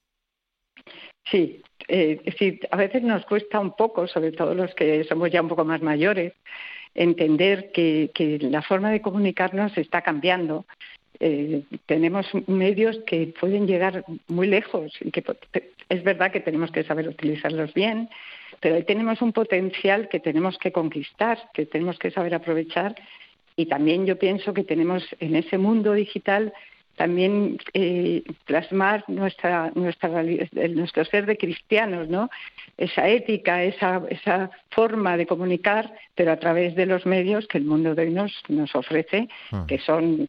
Sí, 1.31 1.61
eh, 1.87 2.19
sí, 2.37 2.59
a 2.71 2.77
veces 2.77 3.03
nos 3.03 3.25
cuesta 3.25 3.59
un 3.59 3.75
poco, 3.75 4.07
sobre 4.07 4.31
todo 4.31 4.53
los 4.53 4.73
que 4.75 5.03
somos 5.05 5.31
ya 5.31 5.41
un 5.41 5.47
poco 5.47 5.65
más 5.65 5.81
mayores, 5.81 6.33
entender 6.95 7.71
que, 7.71 8.11
que 8.13 8.39
la 8.39 8.61
forma 8.61 8.91
de 8.91 9.01
comunicarnos 9.01 9.77
está 9.77 10.01
cambiando. 10.01 10.65
Eh, 11.19 11.63
tenemos 11.85 12.27
medios 12.47 12.99
que 13.05 13.33
pueden 13.39 13.67
llegar 13.67 14.03
muy 14.27 14.47
lejos 14.47 14.93
y 15.01 15.11
que 15.11 15.23
es 15.89 16.03
verdad 16.03 16.31
que 16.31 16.41
tenemos 16.41 16.71
que 16.71 16.83
saber 16.83 17.07
utilizarlos 17.07 17.73
bien, 17.73 18.09
pero 18.59 18.75
ahí 18.75 18.83
tenemos 18.83 19.21
un 19.21 19.33
potencial 19.33 20.09
que 20.09 20.19
tenemos 20.19 20.57
que 20.57 20.71
conquistar, 20.71 21.39
que 21.53 21.65
tenemos 21.65 21.97
que 21.97 22.11
saber 22.11 22.35
aprovechar 22.35 22.95
y 23.55 23.65
también 23.65 24.05
yo 24.05 24.19
pienso 24.19 24.53
que 24.53 24.63
tenemos 24.63 25.03
en 25.19 25.35
ese 25.35 25.57
mundo 25.57 25.93
digital 25.93 26.53
también 26.97 27.59
eh, 27.73 28.23
plasmar 28.45 29.03
nuestra, 29.07 29.71
nuestra, 29.75 30.23
nuestro 30.69 31.05
ser 31.05 31.27
de 31.27 31.37
cristianos, 31.37 32.09
¿no? 32.09 32.29
Esa 32.75 33.07
ética, 33.07 33.63
esa, 33.63 34.01
esa 34.09 34.49
forma 34.71 35.15
de 35.15 35.27
comunicar, 35.27 35.93
pero 36.15 36.31
a 36.31 36.37
través 36.37 36.75
de 36.75 36.87
los 36.87 37.05
medios 37.05 37.47
que 37.47 37.59
el 37.59 37.65
mundo 37.65 37.95
de 37.95 38.03
hoy 38.03 38.11
nos, 38.11 38.33
nos 38.49 38.75
ofrece, 38.75 39.29
ah. 39.51 39.65
que 39.67 39.77
son, 39.77 40.27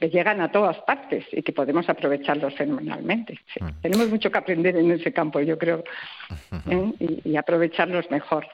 que 0.00 0.08
llegan 0.08 0.40
a 0.40 0.50
todas 0.50 0.78
partes 0.78 1.24
y 1.32 1.42
que 1.42 1.52
podemos 1.52 1.88
aprovecharlos 1.88 2.54
fenomenalmente. 2.54 3.38
Ah. 3.60 3.70
Tenemos 3.82 4.08
mucho 4.08 4.30
que 4.30 4.38
aprender 4.38 4.76
en 4.76 4.90
ese 4.90 5.12
campo, 5.12 5.40
yo 5.40 5.58
creo, 5.58 5.84
¿eh? 6.70 6.92
y, 6.98 7.30
y 7.30 7.36
aprovecharlos 7.36 8.10
mejor. 8.10 8.46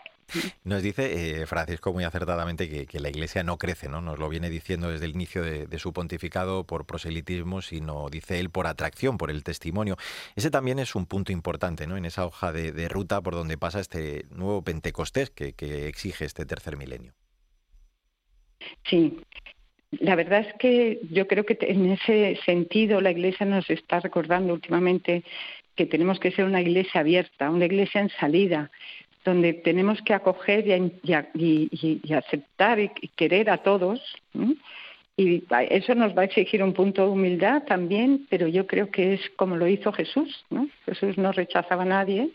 Nos 0.64 0.82
dice 0.82 1.40
eh, 1.42 1.46
Francisco 1.46 1.92
muy 1.92 2.04
acertadamente 2.04 2.86
que, 2.86 3.00
la 3.00 3.08
Iglesia 3.08 3.42
no 3.42 3.58
crece, 3.58 3.88
¿no? 3.88 4.00
Nos 4.00 4.18
lo 4.18 4.28
viene 4.28 4.48
diciendo 4.48 4.88
desde 4.88 5.06
el 5.06 5.12
inicio 5.12 5.42
de, 5.42 5.78
su 5.78 5.92
pontificado 5.92 6.64
por 6.64 6.86
proselitismo, 6.86 7.62
sino, 7.62 8.08
dice 8.08 8.38
él, 8.38 8.50
por 8.50 8.66
atracción, 8.66 9.18
por 9.18 9.30
el 9.30 9.42
testimonio. 9.42 9.96
Ese 10.36 10.50
también 10.50 10.78
es 10.78 10.94
un 10.94 11.06
punto 11.06 11.32
importante, 11.32 11.86
¿no? 11.86 11.96
En 11.96 12.04
esa 12.04 12.24
hoja 12.24 12.52
de, 12.52 12.88
ruta 12.88 13.20
por 13.20 13.34
donde 13.34 13.58
pasa 13.58 13.80
este 13.80 14.24
nuevo 14.30 14.62
Pentecostés 14.62 15.30
que, 15.30 15.52
que 15.54 15.88
exige 15.88 16.24
este 16.24 16.46
tercer 16.46 16.76
milenio. 16.76 17.12
Sí, 18.88 19.18
la 19.90 20.14
verdad 20.14 20.40
es 20.40 20.54
que 20.58 21.00
yo 21.10 21.26
creo 21.26 21.44
que 21.44 21.58
en 21.60 21.90
ese 21.90 22.38
sentido 22.44 23.00
la 23.00 23.10
Iglesia 23.10 23.44
nos 23.44 23.68
está 23.68 24.00
recordando 24.00 24.52
últimamente 24.52 25.24
que 25.74 25.86
tenemos 25.86 26.18
que 26.20 26.32
ser 26.32 26.44
una 26.44 26.60
iglesia 26.60 27.00
abierta, 27.00 27.50
una 27.50 27.64
iglesia 27.64 28.00
en 28.00 28.10
salida, 28.20 28.70
donde 29.24 29.52
tenemos 29.52 30.00
que 30.02 30.14
acoger 30.14 30.66
y, 30.66 32.12
aceptar 32.14 32.80
y, 32.80 32.88
querer 33.16 33.50
a 33.50 33.58
todos. 33.58 34.00
Y 35.16 35.44
eso 35.70 35.94
nos 35.94 36.16
va 36.16 36.22
a 36.22 36.24
exigir 36.24 36.62
un 36.62 36.72
punto 36.72 37.02
de 37.02 37.08
humildad 37.08 37.62
también, 37.64 38.26
pero 38.30 38.48
yo 38.48 38.66
creo 38.66 38.90
que 38.90 39.14
es 39.14 39.20
como 39.36 39.56
lo 39.56 39.68
hizo 39.68 39.92
Jesús. 39.92 40.44
¿no? 40.50 40.68
Jesús 40.86 41.18
no 41.18 41.32
rechazaba 41.32 41.82
a 41.82 41.86
nadie 41.86 42.30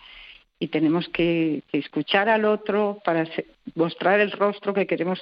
y 0.60 0.68
tenemos 0.68 1.08
que, 1.10 1.64
escuchar 1.72 2.30
al 2.30 2.46
otro 2.46 3.00
para 3.04 3.28
mostrar 3.76 4.20
el 4.20 4.32
rostro 4.32 4.74
que 4.74 4.88
queremos 4.88 5.20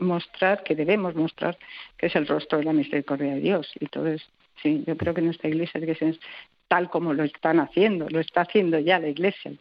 mostrar, 0.00 0.62
que 0.64 0.74
debemos 0.74 1.14
mostrar, 1.14 1.56
que 1.96 2.06
es 2.06 2.16
el 2.16 2.26
rostro 2.26 2.58
de 2.58 2.64
la 2.64 2.72
misericordia 2.72 3.34
de 3.34 3.40
Dios. 3.40 3.70
Y 3.78 3.84
entonces, 3.84 4.22
sí, 4.62 4.82
yo 4.86 4.96
creo 4.96 5.14
que 5.14 5.22
nuestra 5.22 5.48
iglesia 5.48 5.80
es 5.80 6.18
tal 6.68 6.90
como 6.90 7.14
lo 7.14 7.24
están 7.24 7.60
haciendo, 7.60 8.08
lo 8.08 8.20
está 8.20 8.42
haciendo 8.42 8.78
ya 8.78 8.98
la 8.98 9.08
iglesia. 9.08 9.50
Mm. 9.50 9.56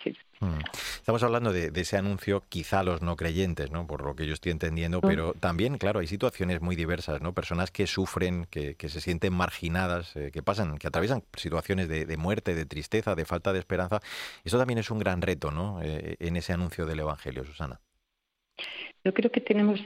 Estamos 0.96 1.24
hablando 1.24 1.52
de, 1.52 1.72
ese 1.74 1.98
anuncio, 1.98 2.44
quizá 2.50 2.84
los 2.84 3.02
no 3.02 3.16
creyentes, 3.16 3.72
¿no? 3.72 3.88
Por 3.88 4.04
lo 4.04 4.16
que 4.16 4.26
yo 4.26 4.34
estoy 4.34 4.52
entendiendo, 4.52 5.00
mm. 5.00 5.08
pero 5.08 5.34
también, 5.34 5.78
claro, 5.78 6.00
hay 6.00 6.08
situaciones 6.08 6.62
muy 6.62 6.76
diversas, 6.76 7.22
¿no? 7.22 7.34
Personas 7.34 7.72
que 7.72 7.88
sufren, 7.88 8.46
que, 8.46 8.76
se 8.78 9.02
sienten 9.02 9.34
marginadas, 9.34 10.16
eh, 10.16 10.32
que 10.32 10.44
pasan, 10.44 10.78
que 10.78 10.88
atraviesan 10.88 11.24
situaciones 11.36 11.88
de, 11.88 12.18
muerte, 12.18 12.56
de 12.56 12.66
tristeza, 12.66 13.16
de 13.16 13.26
falta 13.26 13.54
de 13.54 13.60
esperanza. 13.60 14.00
Eso 14.44 14.58
también 14.58 14.80
es 14.80 14.92
un 14.92 15.00
gran 15.00 15.22
reto, 15.22 15.52
¿no? 15.52 15.82
Eh, 15.82 16.16
en 16.20 16.36
ese 16.36 16.54
anuncio 16.54 16.86
del 16.86 17.00
Evangelio, 17.00 17.44
Susana. 17.44 17.80
Yo 19.04 19.14
creo 19.14 19.32
que 19.32 19.42
tenemos 19.42 19.80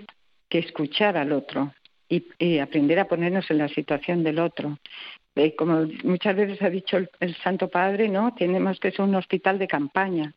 que 0.50 0.60
escuchar 0.60 1.18
al 1.18 1.32
otro 1.32 1.74
y, 2.10 2.60
aprender 2.60 3.00
a 3.00 3.08
ponernos 3.08 3.50
en 3.50 3.58
la 3.58 3.70
situación 3.70 4.24
del 4.24 4.40
otro. 4.40 4.78
Eh, 5.36 5.56
como 5.56 5.88
muchas 6.04 6.36
veces 6.36 6.62
ha 6.62 6.70
dicho 6.70 6.98
el, 6.98 7.36
Santo 7.38 7.70
Padre, 7.70 8.10
¿no? 8.10 8.34
Tenemos 8.34 8.80
que 8.80 8.92
ser 8.92 9.02
un 9.02 9.16
hospital 9.16 9.60
de 9.60 9.68
campaña 9.68 10.34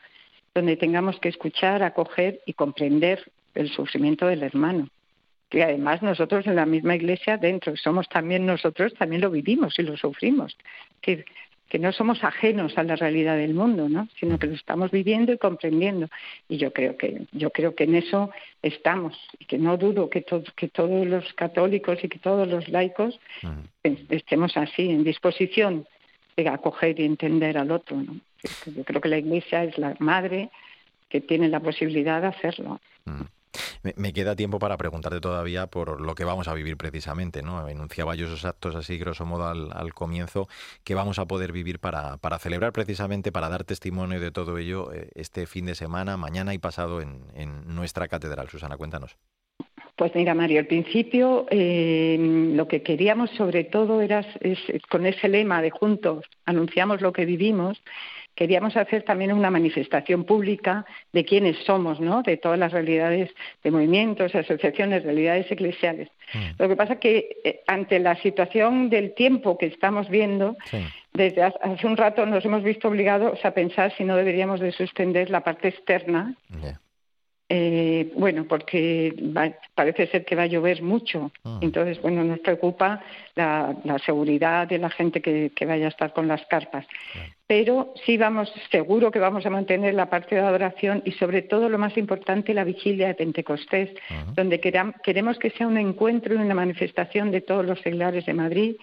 donde 0.54 0.76
tengamos 0.76 1.18
que 1.18 1.28
escuchar, 1.28 1.82
acoger 1.82 2.40
y 2.46 2.52
comprender 2.52 3.24
el 3.54 3.70
sufrimiento 3.70 4.26
del 4.26 4.44
hermano. 4.44 4.88
Que 5.48 5.64
además 5.64 6.02
nosotros 6.02 6.46
en 6.46 6.56
la 6.56 6.66
misma 6.66 6.94
iglesia 6.94 7.36
dentro 7.36 7.76
somos 7.76 8.08
también 8.08 8.46
nosotros, 8.46 8.94
también 8.94 9.20
lo 9.20 9.30
vivimos 9.30 9.78
y 9.78 9.82
lo 9.82 9.96
sufrimos. 9.96 10.56
Es 11.02 11.24
que 11.74 11.80
no 11.80 11.90
somos 11.90 12.22
ajenos 12.22 12.78
a 12.78 12.84
la 12.84 12.94
realidad 12.94 13.36
del 13.36 13.52
mundo, 13.52 13.88
¿no? 13.88 14.06
sino 14.20 14.38
que 14.38 14.46
lo 14.46 14.54
estamos 14.54 14.92
viviendo 14.92 15.32
y 15.32 15.38
comprendiendo. 15.38 16.08
Y 16.48 16.56
yo 16.56 16.72
creo 16.72 16.96
que, 16.96 17.22
yo 17.32 17.50
creo 17.50 17.74
que 17.74 17.82
en 17.82 17.96
eso 17.96 18.30
estamos, 18.62 19.18
y 19.40 19.44
que 19.46 19.58
no 19.58 19.76
dudo 19.76 20.08
que, 20.08 20.24
que 20.54 20.68
todos 20.68 21.04
los 21.04 21.32
católicos 21.32 21.98
y 22.04 22.08
que 22.08 22.20
todos 22.20 22.46
los 22.46 22.68
laicos 22.68 23.18
estemos 24.08 24.56
así, 24.56 24.88
en 24.88 25.02
disposición 25.02 25.84
de 26.36 26.48
acoger 26.48 27.00
y 27.00 27.06
entender 27.06 27.58
al 27.58 27.72
otro. 27.72 27.96
¿no? 27.96 28.20
Yo 28.66 28.84
creo 28.84 29.00
que 29.00 29.08
la 29.08 29.18
Iglesia 29.18 29.64
es 29.64 29.76
la 29.76 29.96
madre 29.98 30.50
que 31.08 31.22
tiene 31.22 31.48
la 31.48 31.58
posibilidad 31.58 32.20
de 32.20 32.28
hacerlo. 32.28 32.80
Me, 33.96 34.12
queda 34.12 34.36
tiempo 34.36 34.58
para 34.58 34.76
preguntarte 34.76 35.20
todavía 35.20 35.66
por 35.66 36.00
lo 36.00 36.14
que 36.14 36.24
vamos 36.24 36.48
a 36.48 36.54
vivir 36.54 36.76
precisamente, 36.76 37.42
¿no? 37.42 37.68
Enunciaba 37.68 38.14
yo 38.14 38.26
esos 38.26 38.44
actos 38.44 38.74
así, 38.74 38.98
grosso 38.98 39.26
modo, 39.26 39.46
al, 39.46 39.94
comienzo, 39.94 40.48
que 40.84 40.94
vamos 40.94 41.18
a 41.18 41.26
poder 41.26 41.52
vivir 41.52 41.78
para, 41.78 42.16
para, 42.18 42.38
celebrar 42.38 42.72
precisamente, 42.72 43.32
para 43.32 43.48
dar 43.48 43.64
testimonio 43.64 44.20
de 44.20 44.30
todo 44.30 44.58
ello 44.58 44.92
eh, 44.92 45.08
este 45.14 45.46
fin 45.46 45.66
de 45.66 45.74
semana, 45.74 46.16
mañana 46.16 46.54
y 46.54 46.58
pasado 46.58 47.00
en, 47.00 47.24
nuestra 47.66 48.08
catedral. 48.08 48.48
Susana, 48.48 48.76
cuéntanos. 48.76 49.16
Pues 49.96 50.12
mira, 50.14 50.34
Mario, 50.34 50.58
al 50.60 50.66
principio 50.66 51.46
eh, 51.50 52.16
lo 52.18 52.66
que 52.66 52.82
queríamos 52.82 53.30
sobre 53.30 53.64
todo 53.64 54.00
era, 54.00 54.26
con 54.90 55.06
ese 55.06 55.28
lema 55.28 55.62
de 55.62 55.70
juntos 55.70 56.24
anunciamos 56.44 57.00
lo 57.00 57.12
que 57.12 57.24
vivimos, 57.24 57.80
queríamos 58.34 58.76
hacer 58.76 59.02
también 59.02 59.32
una 59.32 59.50
manifestación 59.50 60.24
pública 60.24 60.84
de 61.12 61.24
quiénes 61.24 61.56
somos, 61.64 62.00
¿no? 62.00 62.22
De 62.22 62.36
todas 62.36 62.58
las 62.58 62.72
realidades 62.72 63.30
de 63.62 63.70
movimientos, 63.70 64.34
asociaciones, 64.34 65.04
realidades 65.04 65.50
eclesiales. 65.50 66.08
Mm. 66.32 66.62
Lo 66.62 66.68
que 66.68 66.76
pasa 66.76 66.96
que 66.96 67.36
eh, 67.44 67.60
ante 67.66 67.98
la 67.98 68.16
situación 68.16 68.90
del 68.90 69.14
tiempo 69.14 69.58
que 69.58 69.66
estamos 69.66 70.08
viendo, 70.08 70.56
desde 71.12 71.42
hace 71.42 71.86
un 71.86 71.96
rato 71.96 72.26
nos 72.26 72.44
hemos 72.44 72.62
visto 72.62 72.88
obligados 72.88 73.44
a 73.44 73.52
pensar 73.52 73.92
si 73.96 74.04
no 74.04 74.16
deberíamos 74.16 74.60
de 74.60 74.72
suspender 74.72 75.30
la 75.30 75.42
parte 75.42 75.68
externa 75.68 76.34
eh, 77.56 78.10
bueno, 78.16 78.46
porque 78.48 79.14
parece 79.76 80.08
ser 80.08 80.24
que 80.24 80.34
va 80.34 80.42
a 80.42 80.46
llover 80.46 80.82
mucho. 80.82 81.30
Ah. 81.44 81.60
Entonces, 81.60 82.02
bueno, 82.02 82.24
nos 82.24 82.40
preocupa 82.40 83.00
la, 83.36 83.76
seguridad 84.04 84.66
de 84.66 84.78
la 84.78 84.90
gente 84.90 85.22
que, 85.22 85.52
vaya 85.64 85.86
a 85.86 85.90
estar 85.90 86.12
con 86.12 86.26
las 86.26 86.44
carpas. 86.46 86.84
Pero 87.46 87.94
sí 88.04 88.16
vamos, 88.16 88.52
seguro 88.72 89.12
que 89.12 89.20
vamos 89.20 89.46
a 89.46 89.50
mantener 89.50 89.94
la 89.94 90.10
parte 90.10 90.34
de 90.34 90.40
adoración 90.40 91.02
y 91.04 91.12
sobre 91.12 91.42
todo 91.42 91.68
lo 91.68 91.78
más 91.78 91.96
importante, 91.96 92.54
la 92.54 92.64
vigilia 92.64 93.06
de 93.06 93.14
Pentecostés, 93.14 93.90
donde 94.34 94.58
queremos 94.58 95.38
que 95.38 95.50
sea 95.50 95.68
un 95.68 95.78
encuentro 95.78 96.34
y 96.34 96.38
una 96.38 96.56
manifestación 96.56 97.30
de 97.30 97.40
todos 97.40 97.64
los 97.64 97.78
seglares 97.82 98.26
de 98.26 98.34
Madrid. 98.34 98.74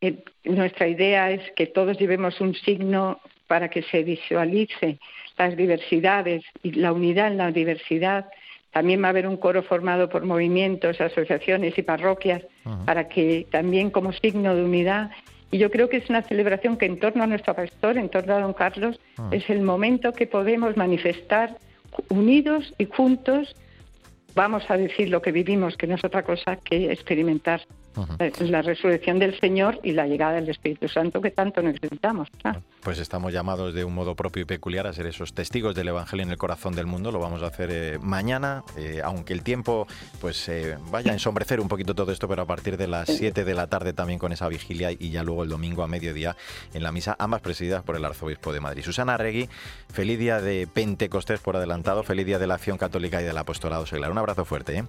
Eh, 0.00 0.24
nuestra 0.44 0.88
idea 0.88 1.30
es 1.30 1.42
que 1.56 1.66
todos 1.66 1.98
llevemos 1.98 2.40
un 2.40 2.54
signo 2.54 3.20
para 3.48 3.68
que 3.68 3.82
se 3.82 4.04
visualice 4.04 4.98
las 5.36 5.56
diversidades 5.56 6.44
y 6.62 6.72
la 6.72 6.92
unidad 6.92 7.26
en 7.28 7.38
la 7.38 7.50
diversidad. 7.50 8.26
También 8.70 9.02
va 9.02 9.06
a 9.06 9.10
haber 9.10 9.26
un 9.26 9.38
coro 9.38 9.62
formado 9.62 10.08
por 10.08 10.24
movimientos, 10.24 11.00
asociaciones 11.00 11.76
y 11.76 11.82
parroquias 11.82 12.42
para 12.84 13.08
que 13.08 13.46
también 13.50 13.90
como 13.90 14.12
signo 14.12 14.54
de 14.54 14.62
unidad 14.62 15.10
Y 15.50 15.56
yo 15.56 15.70
creo 15.70 15.88
que 15.88 15.96
es 15.96 16.10
una 16.10 16.20
celebración 16.20 16.76
que 16.76 16.84
en 16.84 16.98
torno 17.00 17.22
a 17.24 17.26
nuestro 17.26 17.54
pastor, 17.54 17.96
en 17.96 18.10
torno 18.10 18.34
a 18.34 18.40
don 18.40 18.52
Carlos, 18.52 19.00
Ah. 19.16 19.30
es 19.32 19.48
el 19.48 19.62
momento 19.62 20.12
que 20.12 20.26
podemos 20.26 20.76
manifestar 20.76 21.56
unidos 22.10 22.74
y 22.76 22.84
juntos, 22.84 23.56
vamos 24.34 24.70
a 24.70 24.76
decir 24.76 25.08
lo 25.08 25.22
que 25.22 25.32
vivimos, 25.32 25.78
que 25.78 25.86
no 25.86 25.94
es 25.94 26.04
otra 26.04 26.22
cosa 26.22 26.56
que 26.56 26.92
experimentar 26.92 27.62
eh, 28.18 28.32
la 28.40 28.62
resurrección 28.62 29.18
del 29.18 29.38
Señor 29.40 29.80
y 29.82 29.92
la 29.92 30.06
llegada 30.06 30.34
del 30.34 30.48
Espíritu 30.48 30.88
Santo 30.88 31.20
que 31.20 31.30
tanto 31.30 31.62
necesitamos. 31.62 32.28
¿verdad? 32.42 32.62
Pues 32.82 32.98
estamos 33.00 33.32
llamados 33.32 33.74
de 33.74 33.84
un 33.84 33.94
modo 33.94 34.14
propio 34.14 34.42
y 34.42 34.44
peculiar 34.44 34.86
a 34.86 34.92
ser 34.92 35.06
esos 35.06 35.34
testigos 35.34 35.74
del 35.74 35.88
Evangelio 35.88 36.24
en 36.24 36.30
el 36.30 36.38
corazón 36.38 36.74
del 36.74 36.86
mundo. 36.86 37.10
Lo 37.10 37.18
vamos 37.18 37.42
a 37.42 37.46
hacer 37.46 37.70
eh, 37.72 37.98
mañana, 38.00 38.62
eh, 38.76 39.00
aunque 39.02 39.32
el 39.32 39.42
tiempo 39.42 39.86
pues 40.20 40.48
eh, 40.48 40.78
vaya 40.90 41.10
a 41.10 41.14
ensombrecer 41.14 41.60
un 41.60 41.68
poquito 41.68 41.94
todo 41.94 42.12
esto, 42.12 42.28
pero 42.28 42.42
a 42.42 42.46
partir 42.46 42.76
de 42.76 42.86
las 42.86 43.08
7 43.08 43.44
de 43.44 43.54
la 43.54 43.66
tarde 43.66 43.92
también 43.92 44.18
con 44.18 44.32
esa 44.32 44.48
vigilia 44.48 44.92
y 44.92 45.10
ya 45.10 45.22
luego 45.22 45.42
el 45.42 45.48
domingo 45.48 45.82
a 45.82 45.88
mediodía 45.88 46.36
en 46.72 46.82
la 46.82 46.92
misa, 46.92 47.16
ambas 47.18 47.40
presididas 47.40 47.82
por 47.82 47.96
el 47.96 48.04
arzobispo 48.04 48.52
de 48.52 48.60
Madrid. 48.60 48.82
Susana 48.84 49.16
Regui, 49.16 49.48
feliz 49.92 50.18
día 50.18 50.40
de 50.40 50.66
Pentecostés 50.66 51.40
por 51.40 51.56
adelantado, 51.56 52.04
feliz 52.04 52.26
día 52.26 52.38
de 52.38 52.46
la 52.46 52.54
acción 52.54 52.78
católica 52.78 53.20
y 53.20 53.24
del 53.24 53.36
apostolado 53.36 53.86
seglar. 53.86 54.10
Un 54.12 54.18
abrazo 54.18 54.44
fuerte. 54.44 54.78
¿eh? 54.78 54.84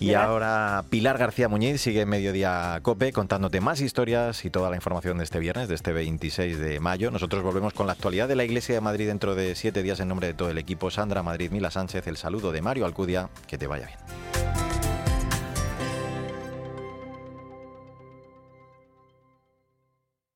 Y 0.00 0.10
Gracias. 0.10 0.28
ahora 0.28 0.84
Pilar 0.90 1.18
García 1.18 1.48
Muñiz 1.48 1.80
sigue 1.80 2.00
en 2.02 2.08
Mediodía 2.22 2.78
Cope 2.82 3.12
contándote 3.12 3.60
más 3.60 3.80
historias 3.80 4.44
y 4.44 4.50
toda 4.50 4.70
la 4.70 4.76
información 4.76 5.18
de 5.18 5.24
este 5.24 5.40
viernes, 5.40 5.66
de 5.66 5.74
este 5.74 5.92
26 5.92 6.56
de 6.56 6.78
mayo. 6.78 7.10
Nosotros 7.10 7.42
volvemos 7.42 7.72
con 7.72 7.88
la 7.88 7.94
actualidad 7.94 8.28
de 8.28 8.36
la 8.36 8.44
Iglesia 8.44 8.76
de 8.76 8.80
Madrid 8.80 9.08
dentro 9.08 9.34
de 9.34 9.56
siete 9.56 9.82
días 9.82 9.98
en 9.98 10.06
nombre 10.06 10.28
de 10.28 10.34
todo 10.34 10.48
el 10.48 10.56
equipo. 10.56 10.88
Sandra 10.92 11.24
Madrid, 11.24 11.50
Mila 11.50 11.72
Sánchez, 11.72 12.06
el 12.06 12.16
saludo 12.16 12.52
de 12.52 12.62
Mario 12.62 12.86
Alcudia. 12.86 13.28
Que 13.48 13.58
te 13.58 13.66
vaya 13.66 13.86
bien. 13.86 14.41